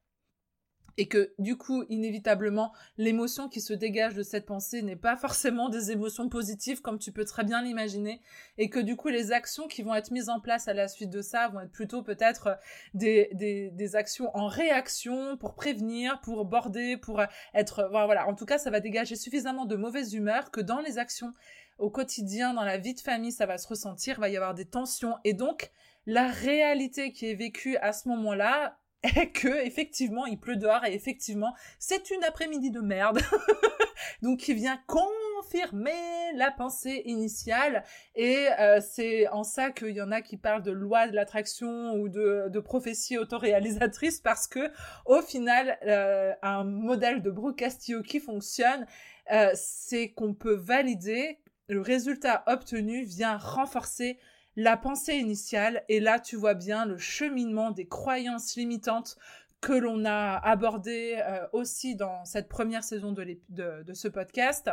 et 0.97 1.07
que 1.07 1.33
du 1.39 1.57
coup, 1.57 1.83
inévitablement, 1.89 2.71
l'émotion 2.97 3.49
qui 3.49 3.61
se 3.61 3.73
dégage 3.73 4.15
de 4.15 4.23
cette 4.23 4.45
pensée 4.45 4.81
n'est 4.81 4.95
pas 4.95 5.15
forcément 5.15 5.69
des 5.69 5.91
émotions 5.91 6.29
positives 6.29 6.81
comme 6.81 6.99
tu 6.99 7.11
peux 7.11 7.25
très 7.25 7.43
bien 7.43 7.61
l'imaginer, 7.61 8.21
et 8.57 8.69
que 8.69 8.79
du 8.79 8.95
coup, 8.95 9.09
les 9.09 9.31
actions 9.31 9.67
qui 9.67 9.83
vont 9.83 9.93
être 9.93 10.11
mises 10.11 10.29
en 10.29 10.39
place 10.39 10.67
à 10.67 10.73
la 10.73 10.87
suite 10.87 11.09
de 11.09 11.21
ça 11.21 11.49
vont 11.49 11.61
être 11.61 11.71
plutôt 11.71 12.01
peut-être 12.01 12.57
des, 12.93 13.29
des, 13.33 13.71
des, 13.71 13.95
actions 13.95 14.29
en 14.35 14.47
réaction 14.47 15.37
pour 15.37 15.55
prévenir, 15.55 16.19
pour 16.21 16.45
border, 16.45 16.97
pour 16.97 17.21
être... 17.53 17.87
Voilà, 17.91 18.27
en 18.27 18.35
tout 18.35 18.45
cas, 18.45 18.57
ça 18.57 18.71
va 18.71 18.79
dégager 18.79 19.15
suffisamment 19.15 19.65
de 19.65 19.75
mauvaise 19.75 20.13
humeur 20.13 20.51
que 20.51 20.61
dans 20.61 20.79
les 20.79 20.97
actions 20.97 21.33
au 21.77 21.89
quotidien, 21.89 22.53
dans 22.53 22.63
la 22.63 22.77
vie 22.77 22.93
de 22.93 22.99
famille, 22.99 23.31
ça 23.31 23.45
va 23.45 23.57
se 23.57 23.67
ressentir, 23.67 24.19
va 24.19 24.29
y 24.29 24.37
avoir 24.37 24.53
des 24.53 24.65
tensions, 24.65 25.15
et 25.23 25.33
donc 25.33 25.71
la 26.05 26.27
réalité 26.27 27.11
qui 27.11 27.25
est 27.25 27.35
vécue 27.35 27.77
à 27.77 27.91
ce 27.91 28.07
moment-là 28.09 28.77
et 29.05 29.29
que 29.33 29.65
effectivement 29.65 30.25
il 30.25 30.39
pleut 30.39 30.55
dehors 30.55 30.83
et 30.85 30.93
effectivement 30.93 31.53
c'est 31.79 32.11
une 32.11 32.23
après-midi 32.23 32.71
de 32.71 32.81
merde. 32.81 33.19
Donc 34.21 34.39
qui 34.39 34.53
vient 34.53 34.79
confirmer 34.87 35.91
la 36.35 36.51
pensée 36.51 37.01
initiale 37.05 37.83
et 38.15 38.47
euh, 38.59 38.79
c'est 38.81 39.27
en 39.29 39.43
ça 39.43 39.71
qu'il 39.71 39.91
y 39.91 40.01
en 40.01 40.11
a 40.11 40.21
qui 40.21 40.37
parlent 40.37 40.63
de 40.63 40.71
loi 40.71 41.07
de 41.07 41.15
l'attraction 41.15 41.93
ou 41.93 42.09
de, 42.09 42.49
de 42.49 42.59
prophétie 42.59 43.17
autoréalisatrice 43.17 44.19
parce 44.19 44.47
que 44.47 44.71
au 45.05 45.21
final 45.21 45.77
euh, 45.85 46.33
un 46.41 46.63
modèle 46.63 47.21
de 47.21 47.31
Brooke 47.31 47.57
Castillo 47.57 48.01
qui 48.01 48.19
fonctionne 48.19 48.85
euh, 49.31 49.51
c'est 49.53 50.09
qu'on 50.09 50.33
peut 50.33 50.55
valider 50.55 51.39
le 51.67 51.81
résultat 51.81 52.43
obtenu 52.47 53.03
vient 53.03 53.37
renforcer 53.37 54.19
la 54.55 54.77
pensée 54.77 55.15
initiale 55.15 55.83
et 55.89 55.99
là 55.99 56.19
tu 56.19 56.35
vois 56.35 56.53
bien 56.53 56.85
le 56.85 56.97
cheminement 56.97 57.71
des 57.71 57.87
croyances 57.87 58.55
limitantes 58.55 59.17
que 59.61 59.73
l'on 59.73 60.05
a 60.05 60.37
abordé 60.37 61.17
euh, 61.17 61.47
aussi 61.51 61.95
dans 61.95 62.23
cette 62.25 62.47
première 62.47 62.83
saison 62.83 63.11
de, 63.11 63.93
ce 63.93 64.07
podcast. 64.07 64.69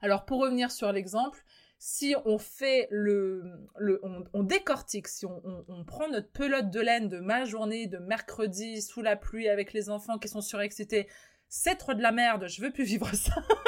Alors 0.00 0.24
pour 0.24 0.40
revenir 0.40 0.70
sur 0.70 0.90
l'exemple, 0.90 1.44
si 1.78 2.16
on 2.24 2.38
fait 2.38 2.88
le, 2.90 3.44
le 3.76 4.00
on, 4.32 4.42
décortique, 4.42 5.06
si 5.06 5.26
on, 5.26 5.64
on, 5.68 5.84
prend 5.84 6.08
notre 6.08 6.30
pelote 6.30 6.70
de 6.70 6.80
laine 6.80 7.08
de 7.08 7.20
ma 7.20 7.44
journée 7.44 7.86
de 7.86 7.98
mercredi 7.98 8.82
sous 8.82 9.02
la 9.02 9.16
pluie 9.16 9.48
avec 9.48 9.72
les 9.72 9.90
enfants 9.90 10.18
qui 10.18 10.28
sont 10.28 10.40
surexcités, 10.40 11.06
c'est 11.48 11.76
trop 11.76 11.94
de 11.94 12.02
la 12.02 12.10
merde, 12.10 12.48
je 12.48 12.60
veux 12.62 12.72
plus 12.72 12.84
vivre 12.84 13.14
ça. 13.14 13.34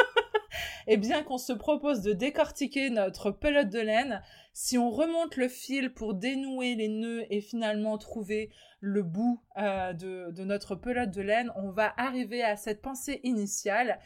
et 0.90 0.96
bien 0.96 1.22
qu'on 1.22 1.38
se 1.38 1.52
propose 1.52 2.02
de 2.02 2.12
décortiquer 2.12 2.90
notre 2.90 3.30
pelote 3.30 3.68
de 3.68 3.78
laine, 3.78 4.24
si 4.52 4.76
on 4.76 4.90
remonte 4.90 5.36
le 5.36 5.46
fil 5.46 5.94
pour 5.94 6.14
dénouer 6.14 6.74
les 6.74 6.88
nœuds 6.88 7.24
et 7.30 7.40
finalement 7.40 7.96
trouver 7.96 8.50
le 8.80 9.04
bout 9.04 9.40
euh, 9.56 9.92
de, 9.92 10.32
de 10.32 10.42
notre 10.42 10.74
pelote 10.74 11.12
de 11.12 11.22
laine, 11.22 11.52
on 11.54 11.70
va 11.70 11.94
arriver 11.96 12.42
à 12.42 12.56
cette 12.56 12.82
pensée 12.82 13.20
initiale 13.22 14.00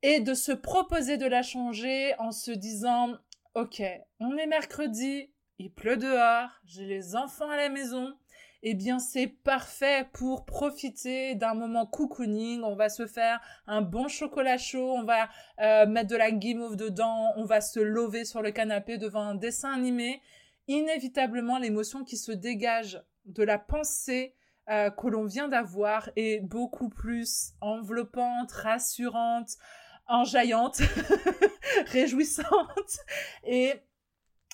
et 0.00 0.20
de 0.20 0.32
se 0.32 0.52
proposer 0.52 1.18
de 1.18 1.26
la 1.26 1.42
changer 1.42 2.14
en 2.18 2.32
se 2.32 2.52
disant 2.52 3.14
ok, 3.54 3.82
on 4.18 4.34
est 4.38 4.46
mercredi, 4.46 5.30
il 5.58 5.70
pleut 5.70 5.98
dehors, 5.98 6.48
j'ai 6.64 6.86
les 6.86 7.16
enfants 7.16 7.50
à 7.50 7.58
la 7.58 7.68
maison, 7.68 8.14
eh 8.62 8.74
bien 8.74 8.98
c'est 8.98 9.28
parfait 9.28 10.08
pour 10.12 10.44
profiter 10.44 11.34
d'un 11.34 11.54
moment 11.54 11.86
cocooning. 11.86 12.62
On 12.62 12.74
va 12.74 12.88
se 12.88 13.06
faire 13.06 13.40
un 13.66 13.82
bon 13.82 14.08
chocolat 14.08 14.58
chaud, 14.58 14.92
on 14.92 15.04
va 15.04 15.28
euh, 15.60 15.86
mettre 15.86 16.10
de 16.10 16.16
la 16.16 16.30
guimauve 16.30 16.76
dedans, 16.76 17.32
on 17.36 17.44
va 17.44 17.60
se 17.60 17.80
lever 17.80 18.24
sur 18.24 18.42
le 18.42 18.50
canapé 18.50 18.98
devant 18.98 19.22
un 19.22 19.34
dessin 19.34 19.72
animé. 19.72 20.20
Inévitablement, 20.66 21.58
l'émotion 21.58 22.04
qui 22.04 22.16
se 22.16 22.32
dégage 22.32 23.02
de 23.24 23.42
la 23.42 23.58
pensée 23.58 24.34
euh, 24.68 24.90
que 24.90 25.06
l'on 25.06 25.24
vient 25.24 25.48
d'avoir 25.48 26.10
est 26.16 26.40
beaucoup 26.40 26.90
plus 26.90 27.54
enveloppante, 27.60 28.52
rassurante, 28.52 29.56
enjaillante, 30.08 30.80
réjouissante 31.86 32.98
et 33.44 33.74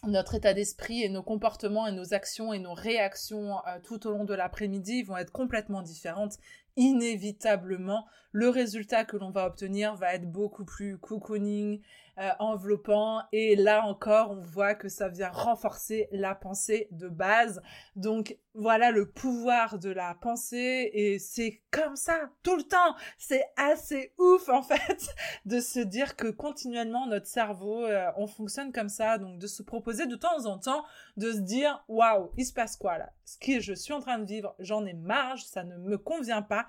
notre 0.07 0.35
état 0.35 0.55
d'esprit 0.55 1.03
et 1.03 1.09
nos 1.09 1.23
comportements 1.23 1.87
et 1.87 1.93
nos 1.93 2.15
actions 2.15 2.53
et 2.53 2.59
nos 2.59 2.75
réactions 2.75 3.57
euh, 3.67 3.79
tout 3.83 4.07
au 4.07 4.11
long 4.11 4.25
de 4.25 4.35
l'après-midi 4.35 5.03
vont 5.03 5.17
être 5.17 5.33
complètement 5.33 5.83
différentes. 5.83 6.35
Inévitablement, 6.77 8.07
le 8.33 8.49
résultat 8.49 9.05
que 9.05 9.17
l'on 9.17 9.31
va 9.31 9.47
obtenir 9.47 9.95
va 9.95 10.15
être 10.15 10.31
beaucoup 10.31 10.65
plus 10.65 10.99
cocooning, 10.99 11.81
euh, 12.19 12.31
enveloppant. 12.39 13.23
Et 13.33 13.57
là 13.57 13.85
encore, 13.85 14.31
on 14.31 14.41
voit 14.41 14.75
que 14.75 14.89
ça 14.89 15.09
vient 15.09 15.31
renforcer 15.31 16.09
la 16.13 16.35
pensée 16.35 16.89
de 16.93 17.09
base. 17.09 17.61
Donc 17.97 18.37
voilà 18.55 18.93
le 18.93 19.11
pouvoir 19.11 19.81
de 19.81 19.91
la 19.91 20.15
pensée 20.15 20.91
et 20.93 21.19
c'est 21.19 21.63
comme 21.73 21.97
ça 21.97 22.31
tout 22.45 22.57
le 22.57 22.63
temps. 22.63 22.95
C'est 23.19 23.45
assez 23.57 24.13
ouf 24.19 24.49
en 24.49 24.63
fait 24.63 25.09
de 25.45 25.59
se 25.59 25.81
dire 25.81 26.15
que 26.15 26.29
continuellement 26.29 27.07
notre 27.07 27.27
cerveau, 27.27 27.85
euh, 27.85 28.11
on 28.17 28.29
fonctionne 28.29 28.73
comme 28.73 28.89
ça. 28.89 29.19
Donc 29.19 29.39
de 29.39 29.47
se 29.49 29.63
proposer 29.63 30.07
de 30.07 30.17
temps 30.17 30.47
en 30.47 30.59
temps 30.59 30.85
de 31.17 31.33
se 31.33 31.39
dire 31.39 31.85
waouh, 31.89 32.31
il 32.37 32.47
se 32.47 32.53
passe 32.53 32.77
quoi 32.77 32.99
là? 32.99 33.13
Ce 33.25 33.39
que 33.39 33.61
je 33.61 33.73
suis 33.73 33.93
en 33.93 34.01
train 34.01 34.19
de 34.19 34.27
vivre, 34.27 34.55
j'en 34.59 34.87
ai 34.87 34.95
marre, 34.95 35.39
ça 35.39 35.65
ne 35.65 35.77
me 35.79 35.99
convient 35.99 36.43
pas. 36.43 36.67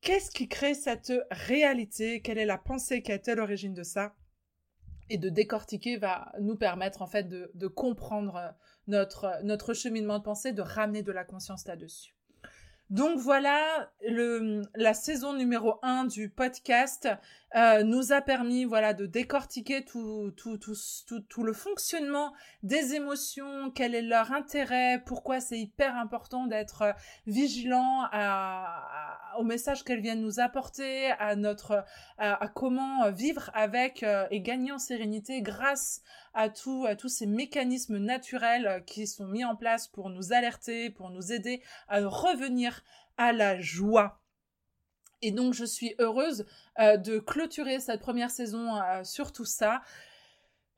Qu'est-ce 0.00 0.30
qui 0.30 0.48
crée 0.48 0.74
cette 0.74 1.12
réalité? 1.30 2.20
Quelle 2.20 2.38
est 2.38 2.44
la 2.44 2.58
pensée 2.58 3.02
qui 3.02 3.12
est 3.12 3.28
à 3.28 3.34
l'origine 3.34 3.72
de 3.72 3.82
ça? 3.82 4.14
Et 5.10 5.18
de 5.18 5.28
décortiquer 5.28 5.96
va 5.96 6.32
nous 6.40 6.56
permettre 6.56 7.02
en 7.02 7.06
fait 7.06 7.28
de, 7.28 7.66
comprendre 7.66 8.54
notre, 8.86 9.40
notre 9.42 9.74
cheminement 9.74 10.18
de 10.18 10.24
pensée, 10.24 10.52
de 10.52 10.62
ramener 10.62 11.02
de 11.02 11.12
la 11.12 11.24
conscience 11.24 11.66
là-dessus. 11.66 12.14
Donc 12.90 13.18
voilà, 13.18 13.90
le, 14.06 14.62
la 14.74 14.94
saison 14.94 15.32
numéro 15.32 15.78
1 15.82 16.04
du 16.04 16.28
podcast 16.28 17.08
euh, 17.56 17.82
nous 17.84 18.12
a 18.12 18.20
permis 18.20 18.64
voilà 18.64 18.94
de 18.94 19.06
décortiquer 19.06 19.84
tout, 19.84 20.32
tout, 20.36 20.58
tout, 20.58 20.74
tout, 21.06 21.20
tout 21.20 21.42
le 21.42 21.52
fonctionnement 21.52 22.32
des 22.62 22.94
émotions, 22.94 23.70
quel 23.70 23.94
est 23.94 24.02
leur 24.02 24.32
intérêt, 24.32 25.02
pourquoi 25.06 25.40
c'est 25.40 25.58
hyper 25.58 25.96
important 25.96 26.46
d'être 26.46 26.94
vigilant 27.26 28.06
à, 28.10 29.36
au 29.38 29.44
message 29.44 29.84
qu'elles 29.84 30.00
viennent 30.00 30.22
nous 30.22 30.40
apporter, 30.40 31.10
à 31.12 31.36
notre 31.36 31.84
à, 32.18 32.48
comment 32.48 33.10
vivre 33.10 33.50
avec 33.54 34.02
euh, 34.02 34.26
et 34.30 34.40
gagner 34.40 34.72
en 34.72 34.78
sérénité 34.78 35.42
grâce 35.42 36.02
à, 36.34 36.48
tout, 36.48 36.86
à 36.88 36.96
tous 36.96 37.08
ces 37.08 37.26
mécanismes 37.26 37.98
naturels 37.98 38.82
qui 38.86 39.06
sont 39.06 39.26
mis 39.26 39.44
en 39.44 39.56
place 39.56 39.88
pour 39.88 40.10
nous 40.10 40.32
alerter, 40.32 40.90
pour 40.90 41.10
nous 41.10 41.32
aider 41.32 41.62
à 41.88 42.00
revenir 42.00 42.82
à 43.16 43.32
la 43.32 43.60
joie. 43.60 44.23
Et 45.24 45.30
donc 45.30 45.54
je 45.54 45.64
suis 45.64 45.94
heureuse 45.98 46.44
euh, 46.78 46.98
de 46.98 47.18
clôturer 47.18 47.80
cette 47.80 48.00
première 48.00 48.30
saison 48.30 48.76
euh, 48.76 49.02
sur 49.04 49.32
tout 49.32 49.46
ça. 49.46 49.80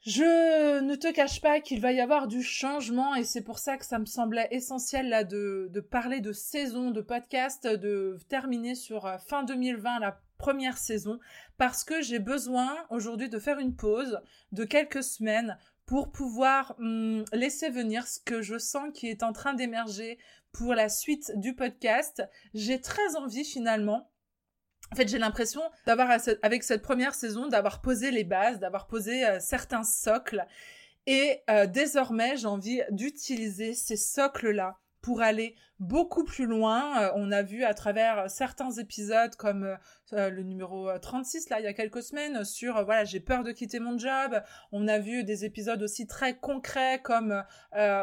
Je 0.02 0.80
ne 0.82 0.94
te 0.94 1.10
cache 1.10 1.40
pas 1.40 1.58
qu'il 1.60 1.80
va 1.80 1.90
y 1.90 2.00
avoir 2.00 2.28
du 2.28 2.44
changement 2.44 3.16
et 3.16 3.24
c'est 3.24 3.42
pour 3.42 3.58
ça 3.58 3.76
que 3.76 3.84
ça 3.84 3.98
me 3.98 4.06
semblait 4.06 4.46
essentiel 4.52 5.08
là 5.08 5.24
de, 5.24 5.68
parler 5.90 6.20
de 6.20 6.32
saison 6.32 6.92
de 6.92 7.00
podcast, 7.00 7.66
de 7.66 8.16
terminer 8.28 8.76
sur 8.76 9.06
euh, 9.06 9.18
fin 9.18 9.42
2020 9.42 9.98
la 9.98 10.20
première 10.38 10.78
saison 10.78 11.18
parce 11.58 11.82
que 11.82 12.00
j'ai 12.02 12.20
besoin 12.20 12.72
aujourd'hui 12.90 13.28
de 13.28 13.40
faire 13.40 13.58
une 13.58 13.74
pause 13.74 14.20
de 14.52 14.62
quelques 14.62 15.02
semaines 15.02 15.58
pour 15.86 16.12
pouvoir 16.12 16.76
hum, 16.78 17.24
laisser 17.32 17.70
venir 17.70 18.06
ce 18.06 18.20
que 18.20 18.42
je 18.42 18.58
sens 18.58 18.90
qui 18.94 19.08
est 19.08 19.24
en 19.24 19.32
train 19.32 19.54
d'émerger 19.54 20.18
pour 20.52 20.72
la 20.74 20.88
suite 20.88 21.32
du 21.34 21.56
podcast. 21.56 22.22
J'ai 22.54 22.80
très 22.80 23.16
envie 23.16 23.44
finalement 23.44 24.08
en 24.92 24.96
fait, 24.96 25.08
j'ai 25.08 25.18
l'impression 25.18 25.62
d'avoir, 25.86 26.18
avec 26.42 26.62
cette 26.62 26.82
première 26.82 27.14
saison, 27.14 27.48
d'avoir 27.48 27.80
posé 27.80 28.10
les 28.10 28.24
bases, 28.24 28.58
d'avoir 28.58 28.86
posé 28.86 29.26
euh, 29.26 29.38
certains 29.40 29.82
socles. 29.82 30.44
Et 31.06 31.42
euh, 31.50 31.66
désormais, 31.66 32.36
j'ai 32.36 32.46
envie 32.46 32.82
d'utiliser 32.90 33.74
ces 33.74 33.96
socles-là 33.96 34.78
pour 35.00 35.20
aller 35.22 35.54
beaucoup 35.78 36.24
plus 36.24 36.46
loin. 36.46 37.02
Euh, 37.02 37.12
on 37.16 37.30
a 37.32 37.42
vu 37.42 37.64
à 37.64 37.74
travers 37.74 38.30
certains 38.30 38.70
épisodes 38.72 39.34
comme 39.36 39.76
euh, 40.12 40.30
le 40.30 40.42
numéro 40.42 40.88
36 40.98 41.50
là 41.50 41.60
il 41.60 41.64
y 41.64 41.68
a 41.68 41.72
quelques 41.72 42.02
semaines 42.02 42.44
sur 42.44 42.84
voilà 42.84 43.04
j'ai 43.04 43.20
peur 43.20 43.44
de 43.44 43.52
quitter 43.52 43.78
mon 43.80 43.98
job. 43.98 44.42
On 44.72 44.88
a 44.88 44.98
vu 44.98 45.24
des 45.24 45.44
épisodes 45.44 45.82
aussi 45.82 46.06
très 46.06 46.36
concrets 46.36 47.00
comme 47.02 47.42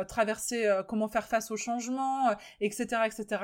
traverser 0.08 0.82
comment 0.88 1.08
faire 1.08 1.28
face 1.28 1.50
au 1.52 1.58
changement, 1.58 2.30
etc 2.60 3.02
etc. 3.06 3.44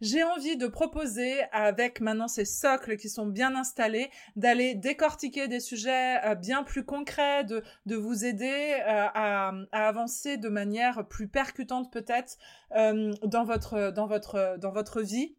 J'ai 0.00 0.22
envie 0.24 0.56
de 0.56 0.66
proposer 0.66 1.40
avec 1.52 2.00
maintenant 2.00 2.28
ces 2.28 2.44
socles 2.44 2.96
qui 2.96 3.08
sont 3.08 3.26
bien 3.26 3.54
installés 3.54 4.10
d'aller 4.36 4.74
décortiquer 4.74 5.48
des 5.48 5.60
sujets 5.60 6.18
bien 6.36 6.62
plus 6.64 6.84
concrets, 6.84 7.44
de 7.44 7.62
de 7.86 7.96
vous 7.96 8.24
aider 8.24 8.80
à 8.86 9.52
avancer 9.72 10.36
de 10.36 10.48
manière 10.48 11.06
plus 11.08 11.28
percutante 11.28 11.92
peut-être 11.92 12.36
dans 12.74 13.44
votre 13.44 13.69
dans 13.74 14.06
votre 14.06 14.56
dans 14.58 14.72
votre 14.72 15.00
vie 15.02 15.36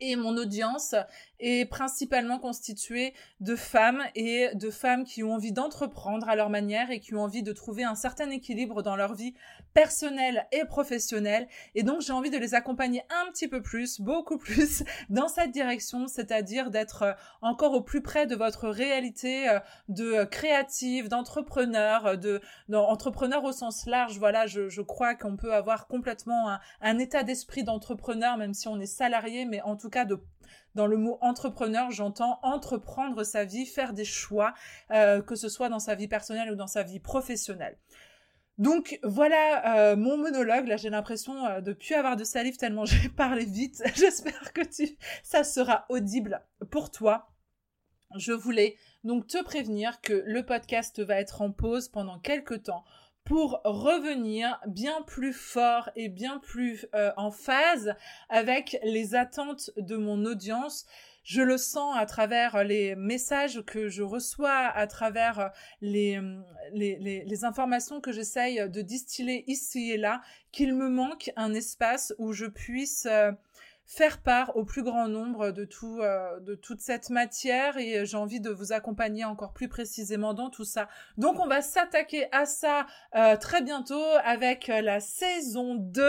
et 0.00 0.16
mon 0.16 0.36
audience 0.36 0.94
est 1.40 1.68
principalement 1.68 2.38
constituée 2.38 3.14
de 3.40 3.54
femmes 3.54 4.02
et 4.14 4.48
de 4.54 4.70
femmes 4.70 5.04
qui 5.04 5.22
ont 5.22 5.34
envie 5.34 5.52
d'entreprendre 5.52 6.28
à 6.28 6.36
leur 6.36 6.50
manière 6.50 6.90
et 6.90 7.00
qui 7.00 7.14
ont 7.14 7.22
envie 7.22 7.42
de 7.42 7.52
trouver 7.52 7.84
un 7.84 7.94
certain 7.94 8.30
équilibre 8.30 8.82
dans 8.82 8.96
leur 8.96 9.14
vie 9.14 9.34
personnelle 9.74 10.46
et 10.50 10.64
professionnelle. 10.64 11.46
Et 11.74 11.82
donc 11.82 12.00
j'ai 12.00 12.12
envie 12.12 12.30
de 12.30 12.38
les 12.38 12.54
accompagner 12.54 13.02
un 13.10 13.30
petit 13.30 13.48
peu 13.48 13.62
plus, 13.62 14.00
beaucoup 14.00 14.38
plus 14.38 14.82
dans 15.10 15.28
cette 15.28 15.52
direction, 15.52 16.08
c'est-à-dire 16.08 16.70
d'être 16.70 17.02
euh, 17.02 17.12
encore 17.42 17.74
au 17.74 17.82
plus 17.82 18.02
près 18.02 18.26
de 18.26 18.34
votre 18.34 18.68
réalité 18.68 19.48
euh, 19.48 19.60
de 19.88 20.24
créative, 20.24 21.08
d'entrepreneur, 21.08 22.06
euh, 22.06 22.16
de 22.16 22.40
d'entrepreneur 22.68 23.44
au 23.44 23.52
sens 23.52 23.86
large. 23.86 24.18
Voilà, 24.18 24.46
je, 24.46 24.68
je 24.68 24.82
crois 24.82 25.14
qu'on 25.14 25.36
peut 25.36 25.54
avoir 25.54 25.86
complètement 25.86 26.50
un, 26.50 26.60
un 26.80 26.98
état 26.98 27.22
d'esprit 27.22 27.62
d'entrepreneur, 27.62 28.36
même 28.36 28.54
si 28.54 28.68
on 28.68 28.80
est 28.80 28.86
salarié, 28.86 29.44
mais 29.44 29.60
en 29.62 29.76
tout 29.76 29.87
cas 29.88 30.04
de 30.04 30.20
dans 30.74 30.86
le 30.86 30.96
mot 30.96 31.18
entrepreneur, 31.22 31.90
j'entends 31.90 32.38
entreprendre 32.42 33.24
sa 33.24 33.44
vie, 33.44 33.66
faire 33.66 33.92
des 33.92 34.04
choix, 34.04 34.54
euh, 34.92 35.20
que 35.22 35.34
ce 35.34 35.48
soit 35.48 35.68
dans 35.68 35.80
sa 35.80 35.94
vie 35.94 36.06
personnelle 36.06 36.52
ou 36.52 36.54
dans 36.54 36.68
sa 36.68 36.84
vie 36.84 37.00
professionnelle. 37.00 37.76
Donc 38.58 38.98
voilà 39.02 39.90
euh, 39.90 39.96
mon 39.96 40.18
monologue. 40.18 40.66
Là, 40.66 40.76
j'ai 40.76 40.90
l'impression 40.90 41.46
euh, 41.46 41.60
de 41.60 41.72
plus 41.72 41.94
avoir 41.94 42.16
de 42.16 42.24
salive 42.24 42.56
tellement 42.56 42.84
j'ai 42.84 43.08
parlé 43.08 43.44
vite. 43.44 43.82
J'espère 43.96 44.52
que 44.52 44.62
tu, 44.62 44.96
ça 45.22 45.44
sera 45.44 45.86
audible 45.88 46.42
pour 46.70 46.90
toi. 46.90 47.30
Je 48.16 48.32
voulais 48.32 48.76
donc 49.04 49.26
te 49.26 49.42
prévenir 49.42 50.00
que 50.00 50.22
le 50.26 50.44
podcast 50.44 51.00
va 51.00 51.20
être 51.20 51.42
en 51.42 51.52
pause 51.52 51.88
pendant 51.88 52.18
quelques 52.18 52.64
temps 52.64 52.84
pour 53.28 53.60
revenir 53.62 54.58
bien 54.66 55.02
plus 55.02 55.34
fort 55.34 55.90
et 55.96 56.08
bien 56.08 56.38
plus 56.38 56.86
euh, 56.94 57.12
en 57.18 57.30
phase 57.30 57.94
avec 58.30 58.78
les 58.82 59.14
attentes 59.14 59.70
de 59.76 59.98
mon 59.98 60.24
audience. 60.24 60.86
je 61.24 61.42
le 61.42 61.58
sens 61.58 61.94
à 61.98 62.06
travers 62.06 62.64
les 62.64 62.96
messages 62.96 63.60
que 63.66 63.90
je 63.90 64.02
reçois, 64.02 64.68
à 64.68 64.86
travers 64.86 65.50
les, 65.82 66.18
les, 66.72 66.96
les, 67.00 67.22
les 67.26 67.44
informations 67.44 68.00
que 68.00 68.12
j'essaye 68.12 68.66
de 68.70 68.80
distiller 68.80 69.44
ici 69.46 69.90
et 69.90 69.98
là, 69.98 70.22
qu'il 70.50 70.74
me 70.74 70.88
manque 70.88 71.30
un 71.36 71.52
espace 71.52 72.14
où 72.16 72.32
je 72.32 72.46
puisse 72.46 73.06
faire 73.88 74.20
part 74.20 74.54
au 74.54 74.64
plus 74.64 74.82
grand 74.82 75.08
nombre 75.08 75.50
de 75.50 75.64
tout 75.64 76.00
euh, 76.02 76.38
de 76.40 76.54
toute 76.54 76.82
cette 76.82 77.08
matière 77.08 77.78
et 77.78 78.04
j'ai 78.04 78.18
envie 78.18 78.38
de 78.38 78.50
vous 78.50 78.74
accompagner 78.74 79.24
encore 79.24 79.54
plus 79.54 79.66
précisément 79.66 80.34
dans 80.34 80.50
tout 80.50 80.66
ça. 80.66 80.88
Donc 81.16 81.40
on 81.40 81.46
va 81.46 81.62
s'attaquer 81.62 82.28
à 82.30 82.44
ça 82.44 82.86
euh, 83.16 83.36
très 83.36 83.62
bientôt 83.62 84.04
avec 84.24 84.68
euh, 84.68 84.82
la 84.82 85.00
saison 85.00 85.74
2 85.74 86.04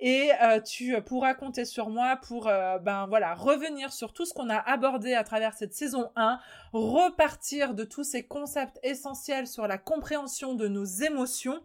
et 0.00 0.30
tu 0.66 1.00
pourras 1.02 1.32
compter 1.32 1.64
sur 1.64 1.88
moi 1.88 2.16
pour 2.16 2.44
ben 2.44 3.06
voilà, 3.08 3.34
revenir 3.34 3.92
sur 3.92 4.12
tout 4.12 4.26
ce 4.26 4.34
qu'on 4.34 4.50
a 4.50 4.58
abordé 4.58 5.14
à 5.14 5.24
travers 5.24 5.54
cette 5.54 5.72
saison 5.72 6.10
1, 6.16 6.38
repartir 6.72 7.74
de 7.74 7.84
tous 7.84 8.04
ces 8.04 8.24
concepts 8.24 8.78
essentiels 8.82 9.46
sur 9.46 9.66
la 9.66 9.78
compréhension 9.78 10.54
de 10.54 10.68
nos 10.68 10.84
émotions 10.84 11.62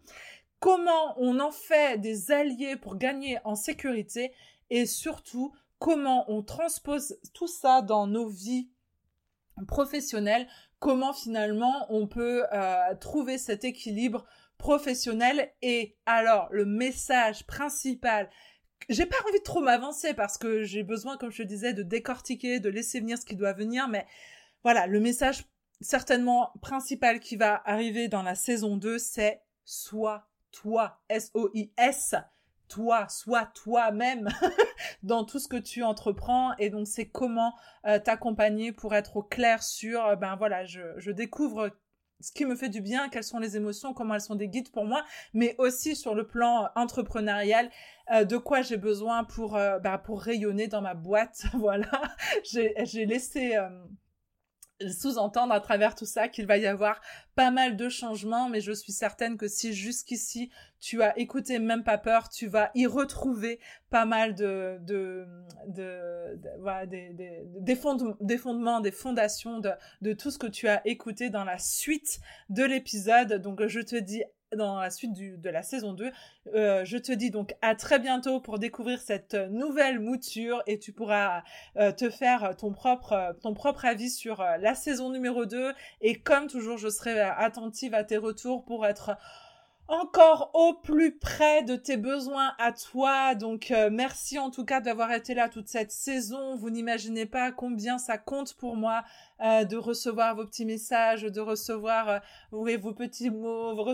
comment 0.59 1.13
on 1.17 1.39
en 1.39 1.51
fait 1.51 1.99
des 1.99 2.31
alliés 2.31 2.75
pour 2.75 2.95
gagner 2.95 3.37
en 3.43 3.55
sécurité 3.55 4.31
et 4.69 4.85
surtout 4.85 5.53
comment 5.79 6.25
on 6.31 6.43
transpose 6.43 7.17
tout 7.33 7.47
ça 7.47 7.81
dans 7.81 8.07
nos 8.07 8.27
vies 8.27 8.69
professionnelles, 9.67 10.47
comment 10.79 11.13
finalement 11.13 11.85
on 11.89 12.07
peut 12.07 12.45
euh, 12.51 12.95
trouver 12.99 13.37
cet 13.37 13.63
équilibre 13.63 14.25
professionnel. 14.57 15.51
Et 15.61 15.97
alors, 16.05 16.47
le 16.51 16.65
message 16.65 17.45
principal 17.45 18.29
j'ai 18.89 19.05
pas 19.05 19.17
envie 19.27 19.39
de 19.39 19.43
trop 19.43 19.59
m'avancer 19.59 20.13
parce 20.13 20.37
que 20.37 20.63
j'ai 20.63 20.83
besoin, 20.83 21.17
comme 21.17 21.31
je 21.31 21.43
te 21.43 21.47
disais, 21.47 21.73
de 21.73 21.83
décortiquer, 21.83 22.59
de 22.59 22.69
laisser 22.69 22.99
venir 22.99 23.17
ce 23.17 23.25
qui 23.25 23.35
doit 23.35 23.53
venir, 23.53 23.87
mais 23.87 24.05
voilà, 24.63 24.87
le 24.87 24.99
message 24.99 25.45
certainement 25.81 26.53
principal 26.61 27.19
qui 27.19 27.35
va 27.35 27.61
arriver 27.65 28.07
dans 28.07 28.23
la 28.23 28.35
saison 28.35 28.77
2, 28.77 28.97
c'est 28.97 29.41
sois 29.65 30.27
toi, 30.51 31.01
S-O-I-S, 31.09 32.15
toi, 32.67 33.07
sois 33.09 33.45
toi-même 33.53 34.29
dans 35.03 35.23
tout 35.23 35.39
ce 35.39 35.47
que 35.47 35.57
tu 35.57 35.83
entreprends 35.83 36.55
et 36.57 36.69
donc 36.69 36.87
c'est 36.87 37.07
comment 37.07 37.53
euh, 37.85 37.99
t'accompagner 37.99 38.71
pour 38.71 38.95
être 38.95 39.17
au 39.17 39.23
clair 39.23 39.63
sur 39.63 40.05
euh, 40.05 40.15
ben 40.15 40.35
voilà 40.35 40.65
je, 40.65 41.11
découvre 41.11 41.71
ce 42.19 42.31
qui 42.31 42.45
me 42.45 42.55
fait 42.55 42.69
du 42.69 42.81
bien, 42.81 43.09
quelles 43.09 43.23
sont 43.23 43.37
les 43.37 43.57
émotions, 43.57 43.93
comment 43.93 44.15
elles 44.15 44.21
sont 44.21 44.35
des 44.35 44.47
guides 44.47 44.71
pour 44.71 44.85
moi, 44.85 45.03
mais 45.33 45.55
aussi 45.59 45.95
sur 45.95 46.15
le 46.15 46.25
plan 46.25 46.67
entrepreneurial, 46.75 47.69
euh, 48.11 48.23
de 48.23 48.37
quoi 48.37 48.61
j'ai 48.61 48.77
besoin 48.77 49.23
pour, 49.23 49.51
ben, 49.51 49.99
pour 50.03 50.21
rayonner 50.21 50.67
dans 50.67 50.81
ma 50.81 50.95
boîte. 50.95 51.43
voilà, 51.53 52.01
j'ai 52.43 53.05
laissé 53.05 53.55
sous-entendre 54.89 55.53
à 55.53 55.59
travers 55.59 55.95
tout 55.95 56.05
ça 56.05 56.27
qu'il 56.27 56.45
va 56.45 56.57
y 56.57 56.67
avoir 56.67 57.01
pas 57.35 57.51
mal 57.51 57.77
de 57.77 57.89
changements, 57.89 58.49
mais 58.49 58.61
je 58.61 58.71
suis 58.71 58.93
certaine 58.93 59.37
que 59.37 59.47
si 59.47 59.73
jusqu'ici 59.73 60.51
tu 60.79 61.01
as 61.01 61.17
écouté 61.17 61.59
même 61.59 61.83
pas 61.83 61.97
peur, 61.97 62.29
tu 62.29 62.47
vas 62.47 62.71
y 62.75 62.85
retrouver 62.85 63.59
pas 63.89 64.05
mal 64.05 64.35
de, 64.35 64.77
de, 64.81 65.25
de, 65.67 66.39
voilà, 66.59 66.85
des, 66.85 67.75
fondements, 67.75 68.79
des 68.79 68.91
fondations 68.91 69.59
de, 69.59 69.71
de 70.01 70.13
tout 70.13 70.31
ce 70.31 70.37
que 70.37 70.47
tu 70.47 70.67
as 70.67 70.85
écouté 70.87 71.29
dans 71.29 71.43
la 71.43 71.57
suite 71.57 72.19
de 72.49 72.63
l'épisode. 72.63 73.41
Donc 73.41 73.65
je 73.65 73.79
te 73.79 73.95
dis 73.95 74.23
dans 74.55 74.79
la 74.79 74.89
suite 74.89 75.13
de 75.13 75.49
la 75.49 75.61
saison 75.61 75.93
2. 75.93 76.11
Euh, 76.55 76.85
je 76.85 76.97
te 76.97 77.11
dis 77.11 77.31
donc 77.31 77.55
à 77.61 77.75
très 77.75 77.99
bientôt 77.99 78.39
pour 78.39 78.59
découvrir 78.59 79.01
cette 79.01 79.33
nouvelle 79.33 79.99
mouture 79.99 80.63
et 80.67 80.79
tu 80.79 80.93
pourras 80.93 81.43
euh, 81.77 81.91
te 81.91 82.09
faire 82.09 82.55
ton 82.57 82.71
propre, 82.71 83.35
ton 83.41 83.53
propre 83.53 83.85
avis 83.85 84.09
sur 84.09 84.41
euh, 84.41 84.57
la 84.57 84.75
saison 84.75 85.09
numéro 85.09 85.45
2. 85.45 85.73
Et 86.01 86.15
comme 86.15 86.47
toujours, 86.47 86.77
je 86.77 86.89
serai 86.89 87.19
attentive 87.19 87.93
à 87.93 88.03
tes 88.03 88.17
retours 88.17 88.63
pour 88.63 88.85
être 88.85 89.17
encore 89.87 90.51
au 90.53 90.73
plus 90.73 91.17
près 91.17 91.63
de 91.63 91.75
tes 91.75 91.97
besoins 91.97 92.53
à 92.59 92.71
toi. 92.71 93.35
Donc 93.35 93.71
euh, 93.71 93.89
merci 93.91 94.37
en 94.37 94.51
tout 94.51 94.65
cas 94.65 94.81
d'avoir 94.81 95.11
été 95.11 95.33
là 95.33 95.49
toute 95.49 95.67
cette 95.67 95.91
saison. 95.91 96.55
Vous 96.55 96.69
n'imaginez 96.69 97.25
pas 97.25 97.51
combien 97.51 97.97
ça 97.97 98.17
compte 98.17 98.53
pour 98.55 98.75
moi 98.75 99.03
euh, 99.41 99.63
de 99.63 99.77
recevoir 99.77 100.35
vos 100.35 100.45
petits 100.45 100.65
messages, 100.65 101.23
de 101.23 101.39
recevoir 101.39 102.09
euh, 102.09 102.19
vos 102.51 102.93
petits 102.93 103.29
mots, 103.29 103.75
vous, 103.75 103.93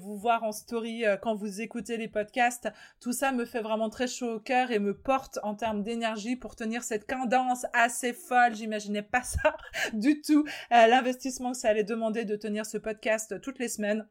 vous 0.00 0.16
voir 0.16 0.44
en 0.44 0.52
story 0.52 1.04
quand 1.22 1.34
vous 1.34 1.60
écoutez 1.60 1.96
les 1.96 2.08
podcasts. 2.08 2.70
Tout 3.00 3.12
ça 3.12 3.32
me 3.32 3.44
fait 3.44 3.60
vraiment 3.60 3.90
très 3.90 4.06
chaud 4.06 4.34
au 4.34 4.40
cœur 4.40 4.70
et 4.70 4.78
me 4.78 4.96
porte 4.96 5.38
en 5.42 5.54
termes 5.54 5.82
d'énergie 5.82 6.36
pour 6.36 6.56
tenir 6.56 6.82
cette 6.82 7.06
cadence 7.06 7.66
assez 7.74 8.12
folle. 8.12 8.54
J'imaginais 8.54 9.02
pas 9.02 9.22
ça 9.22 9.56
du 9.92 10.22
tout. 10.22 10.44
L'investissement 10.70 11.52
que 11.52 11.58
ça 11.58 11.68
allait 11.68 11.84
demander 11.84 12.24
de 12.24 12.36
tenir 12.36 12.64
ce 12.64 12.78
podcast 12.78 13.40
toutes 13.40 13.58
les 13.58 13.68
semaines 13.68 14.06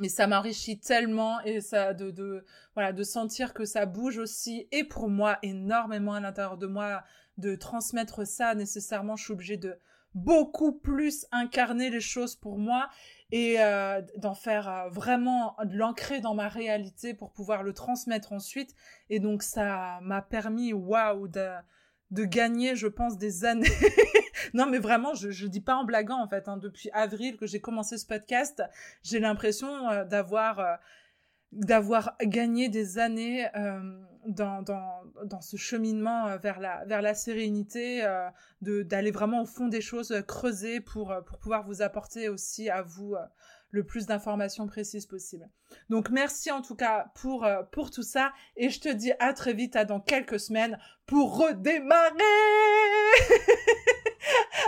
mais 0.00 0.08
ça 0.08 0.26
m'enrichit 0.26 0.80
tellement 0.80 1.40
et 1.42 1.60
ça 1.60 1.94
de, 1.94 2.10
de 2.10 2.44
voilà 2.74 2.92
de 2.92 3.02
sentir 3.02 3.54
que 3.54 3.64
ça 3.64 3.86
bouge 3.86 4.18
aussi 4.18 4.66
et 4.72 4.84
pour 4.84 5.08
moi 5.08 5.38
énormément 5.42 6.14
à 6.14 6.20
l'intérieur 6.20 6.56
de 6.56 6.66
moi 6.66 7.02
de 7.38 7.56
transmettre 7.56 8.26
ça 8.26 8.54
nécessairement. 8.54 9.16
Je 9.16 9.24
suis 9.24 9.32
obligée 9.32 9.56
de 9.56 9.78
beaucoup 10.14 10.72
plus 10.72 11.26
incarner 11.30 11.90
les 11.90 12.00
choses 12.00 12.34
pour 12.34 12.58
moi 12.58 12.88
et 13.30 13.60
euh, 13.60 14.02
d'en 14.16 14.34
faire 14.34 14.68
euh, 14.68 14.88
vraiment 14.88 15.54
de 15.64 15.76
l'ancrer 15.76 16.20
dans 16.20 16.34
ma 16.34 16.48
réalité 16.48 17.14
pour 17.14 17.32
pouvoir 17.32 17.62
le 17.62 17.72
transmettre 17.72 18.32
ensuite. 18.32 18.74
Et 19.08 19.20
donc 19.20 19.42
ça 19.42 20.00
m'a 20.02 20.22
permis 20.22 20.72
waouh 20.72 21.28
de 21.28 21.48
de 22.10 22.24
gagner 22.24 22.74
je 22.74 22.88
pense 22.88 23.18
des 23.18 23.44
années 23.44 23.68
non, 24.54 24.66
mais 24.66 24.78
vraiment, 24.78 25.14
je, 25.14 25.30
je 25.30 25.46
dis 25.46 25.60
pas 25.60 25.76
en 25.76 25.84
blaguant, 25.84 26.22
en 26.22 26.28
fait. 26.28 26.48
Hein. 26.48 26.56
depuis 26.56 26.90
avril 26.92 27.36
que 27.36 27.46
j'ai 27.46 27.60
commencé 27.60 27.98
ce 27.98 28.06
podcast, 28.06 28.62
j'ai 29.02 29.20
l'impression 29.20 29.88
euh, 29.90 30.04
d'avoir 30.04 30.60
euh, 30.60 30.74
d'avoir 31.52 32.16
gagné 32.22 32.68
des 32.68 32.98
années 32.98 33.48
euh, 33.56 33.80
dans, 34.26 34.62
dans, 34.62 35.02
dans 35.24 35.40
ce 35.40 35.56
cheminement 35.56 36.36
vers 36.36 36.60
la 36.60 36.84
vers 36.84 37.02
la 37.02 37.14
sérénité, 37.14 38.06
de 38.62 38.82
d'aller 38.82 39.10
vraiment 39.10 39.42
au 39.42 39.46
fond 39.46 39.66
des 39.66 39.80
choses, 39.80 40.14
creuser 40.28 40.80
pour 40.80 41.12
pour 41.26 41.38
pouvoir 41.38 41.66
vous 41.66 41.82
apporter 41.82 42.28
aussi 42.28 42.70
à 42.70 42.82
vous 42.82 43.16
le 43.72 43.84
plus 43.84 44.06
d'informations 44.06 44.68
précises 44.68 45.06
possible. 45.06 45.48
Donc 45.88 46.10
merci 46.10 46.52
en 46.52 46.62
tout 46.62 46.76
cas 46.76 47.10
pour, 47.16 47.48
pour 47.72 47.90
tout 47.90 48.04
ça 48.04 48.32
et 48.56 48.70
je 48.70 48.78
te 48.78 48.88
dis 48.88 49.12
à 49.18 49.32
très 49.32 49.52
vite, 49.52 49.74
à 49.74 49.84
dans 49.84 50.00
quelques 50.00 50.38
semaines 50.38 50.78
pour 51.06 51.36
redémarrer 51.36 52.14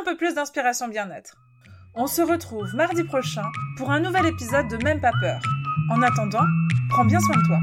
un 0.00 0.04
peu 0.04 0.16
plus 0.16 0.34
d'inspiration 0.34 0.88
bien-être. 0.88 1.36
On 1.94 2.06
se 2.06 2.22
retrouve 2.22 2.74
mardi 2.74 3.04
prochain 3.04 3.44
pour 3.76 3.90
un 3.90 4.00
nouvel 4.00 4.26
épisode 4.26 4.68
de 4.68 4.82
Même 4.82 5.00
pas 5.00 5.12
peur. 5.20 5.40
En 5.90 6.00
attendant, 6.02 6.46
prends 6.88 7.04
bien 7.04 7.20
soin 7.20 7.36
de 7.36 7.46
toi. 7.46 7.58